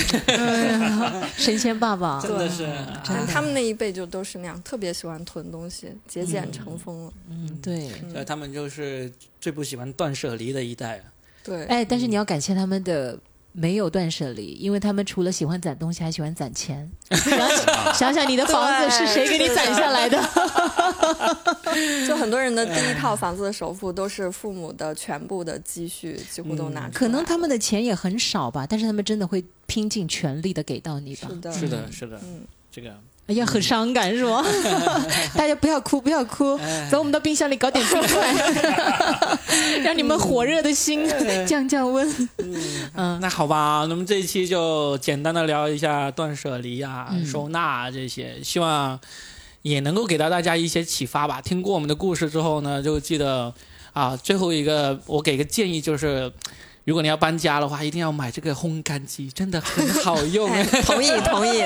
[1.36, 2.68] 神仙爸爸， 真的是，
[3.04, 7.12] 但他们那一辈就都是那样，特别喜欢囤东西，节俭成风了。
[7.28, 7.88] 嗯，对。
[8.12, 11.04] 所以他们就是最不喜欢断舍离的一代啊。
[11.42, 13.18] 对，哎，但是你要感谢他们的
[13.52, 16.88] 没有断舍离，因为他们除了喜欢攒东西，还喜欢攒钱。
[17.10, 20.18] 想想想，你的房子是谁给你攒下来的？
[22.06, 26.90] 就很多人的第一套房子的首付都是父母的全部的积蓄，几乎都拿出来。
[26.90, 31.36] 可能他们的钱也很少吧，但是他们真的会拼尽全力的给到你吧是。
[31.36, 32.94] 的，是的，是的，嗯，这个
[33.30, 34.44] 哎呀，很伤感是吗？
[35.36, 36.58] 大家不要哭，不要哭，
[36.90, 38.34] 走，我们到冰箱里搞点冰块，
[39.84, 41.08] 让你们火热的心
[41.46, 42.28] 降降温。
[42.96, 48.98] 嗯那好吧，那么这一期就简单的聊一下断舍离啊、嗯收纳啊这些，希望
[49.62, 51.40] 也能够给到大家一些启发吧。
[51.40, 53.54] 听过我们的故事之后呢，就记得
[53.92, 56.32] 啊，最后一个我给个建议就是。
[56.86, 60.50] 如果你要搬家的话，一定要买这个烘干机，真的很好用。
[60.50, 61.62] 哎，同意同意，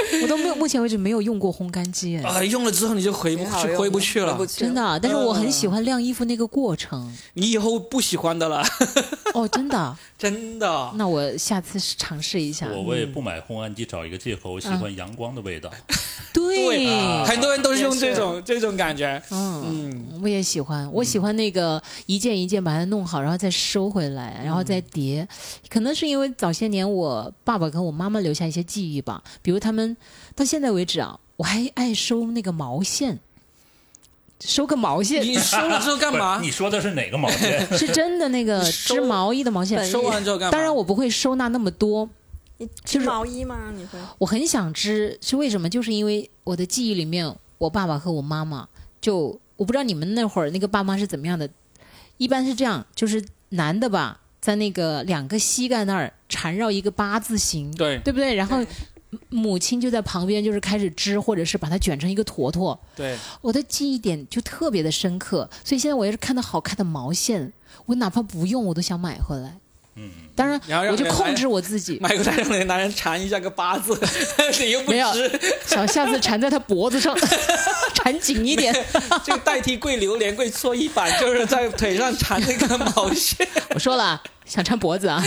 [0.22, 3.44] 我都没有，目前为止没有用过烘干机，哎，啊，用了之后你就回不
[3.76, 4.36] 回不去了。
[4.46, 4.98] 去真的啊。
[4.98, 7.12] 但是我很喜欢晾衣服那个过程。
[7.34, 8.62] 你以后不喜欢的了，
[9.34, 10.92] 哦，真的啊，真的。
[10.96, 12.68] 那我下次尝试一下。
[12.68, 15.70] 我为不买烘干机找一个借口，我喜欢阳光的味道。
[16.32, 16.86] 对，
[17.24, 19.20] 很多人都是用这种这种感觉。
[19.30, 19.60] 嗯。
[19.70, 25.26] 嗯，我也喜欢，我喜欢那个一件一件把它弄好，然后再收回来，然后再叠。
[25.68, 29.89] 可能是因为早些年我爸爸跟我妈妈留下一些记忆吧，比如他们
[30.34, 33.18] 到现在为止啊，我还爱收那个毛线，
[34.40, 36.40] 收个毛线你收了之后干嘛？
[36.40, 37.66] 你说的是哪个毛线？
[37.76, 39.84] 是真的那个织毛衣的毛线。
[39.88, 40.50] 收完之后干嘛？
[40.50, 42.08] 当然我不会收纳那么多，
[42.58, 43.70] 你织毛衣吗？
[43.74, 43.98] 你会？
[44.18, 45.68] 我很想织，是为什么？
[45.68, 48.68] 就是因为我的记忆里面，我爸爸和我妈妈
[49.00, 51.48] 就我不知道你们那会儿那个爸妈是怎么样的，
[52.16, 58.34] 一般是这样，就是男的吧，在那个两个膝盖那儿缠绕一个八字形，对对不对？
[58.34, 58.64] 然后
[59.28, 62.78] 母亲就在旁边，就是开始织，或者是把它卷成一个坨坨。
[62.94, 67.52] 对，我的记忆点就特别的深刻，所以现在我要是看到好看的毛线，
[67.86, 69.58] 我哪怕不用，我都想买回来。
[70.02, 70.58] 嗯，当然
[70.90, 73.98] 我就控制我自己，买回来让那个男人缠一下个八字，
[74.58, 75.12] 你又不没有，
[75.66, 77.14] 想下次缠在他脖子上，
[77.94, 78.74] 缠紧一点。
[79.22, 83.46] 就代替跪榴莲、跪搓衣板，就是在腿上缠那个毛线。
[83.74, 85.22] 我说了，想缠脖子啊，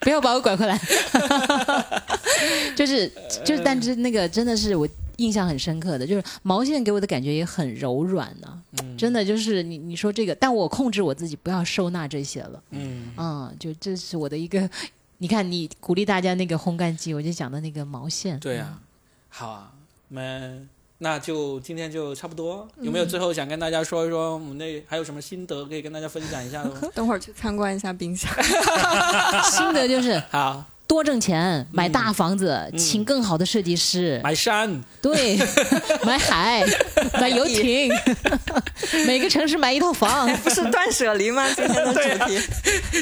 [0.00, 0.80] 不要把我拐回来。
[2.74, 3.06] 就是
[3.44, 8.62] 就是，但是那个真的是我印象很深刻的，就是毛线给我的感觉也很柔软呢、
[8.96, 12.62] 真的就是你你说这个，但我控制我自己不要收纳这些了。
[12.70, 14.68] 嗯，嗯，就这是我的一个。
[15.18, 18.38] 你看，你鼓励大家那个烘干机，我就讲的那个毛线。
[18.38, 18.78] 对啊，
[19.30, 19.72] 好啊，
[20.10, 20.68] 我们
[20.98, 22.68] 那就今天就差不多。
[22.82, 26.62] 有没有最后想跟大家说一说，我们那还有什么心得可以跟大家分享一下？
[26.94, 28.30] 等会儿去参观一下冰箱。
[29.50, 35.36] 心得就是好，多挣钱，买大房子，请更好的设计师，买山，对，
[36.06, 36.64] 买海，
[37.14, 37.92] 买游艇，
[39.06, 40.32] 每个城市买一套房。
[40.44, 41.44] 不是断舍离吗？
[41.54, 42.40] 今天的主题。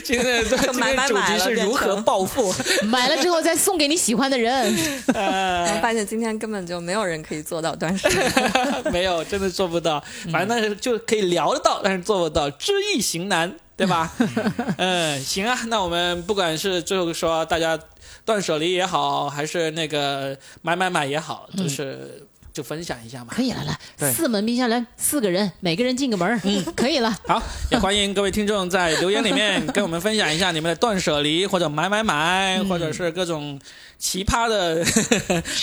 [0.02, 2.54] 今天的今买天的主题买买是如何暴富。
[2.84, 4.74] 买了之后再送给你喜欢的人。
[5.12, 8.16] 呃发现今天根本就没有人可以做到断舍离。
[8.90, 10.02] 没有，真的做不到。
[10.32, 14.12] 反正但是就可以聊得到，但是做不到，知易行难，对吧？
[14.78, 15.58] 嗯，行啊。
[15.68, 17.78] 那我们不管是最后说大家
[18.24, 23.26] 断舍离也好，还是那个买买买也好，就是就分享一下嘛。
[23.30, 27.10] 可以了，来四门冰箱，来四个人，每个人进个门，嗯，可以了。
[27.26, 33.60] 好，也欢迎各位听众在留言里面 跟我们分享一下你们的断舍离或者买买买，或者是各种
[33.98, 34.84] 奇葩的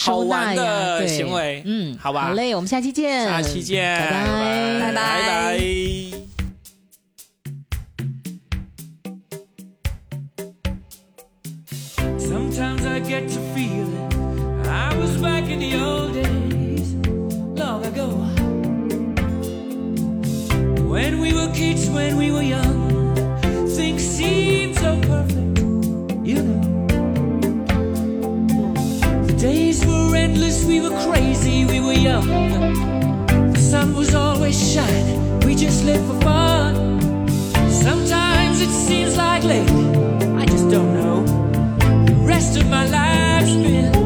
[0.02, 1.64] 好玩的行为。
[1.66, 6.31] 嗯，好吧好嘞，我们下期见，下期见，拜拜拜拜拜拜。
[13.12, 16.94] Get to feeling I was back in the old days,
[17.62, 18.08] long ago.
[20.88, 23.14] When we were kids, when we were young,
[23.68, 25.60] things seemed so perfect,
[26.24, 26.88] you know.
[29.28, 32.28] The days were endless, we were crazy, we were young.
[33.52, 36.74] The sun was always shining, we just lived for fun.
[37.70, 39.88] Sometimes it seems like lately,
[40.42, 41.41] I just don't know
[42.26, 44.01] rest of my life's been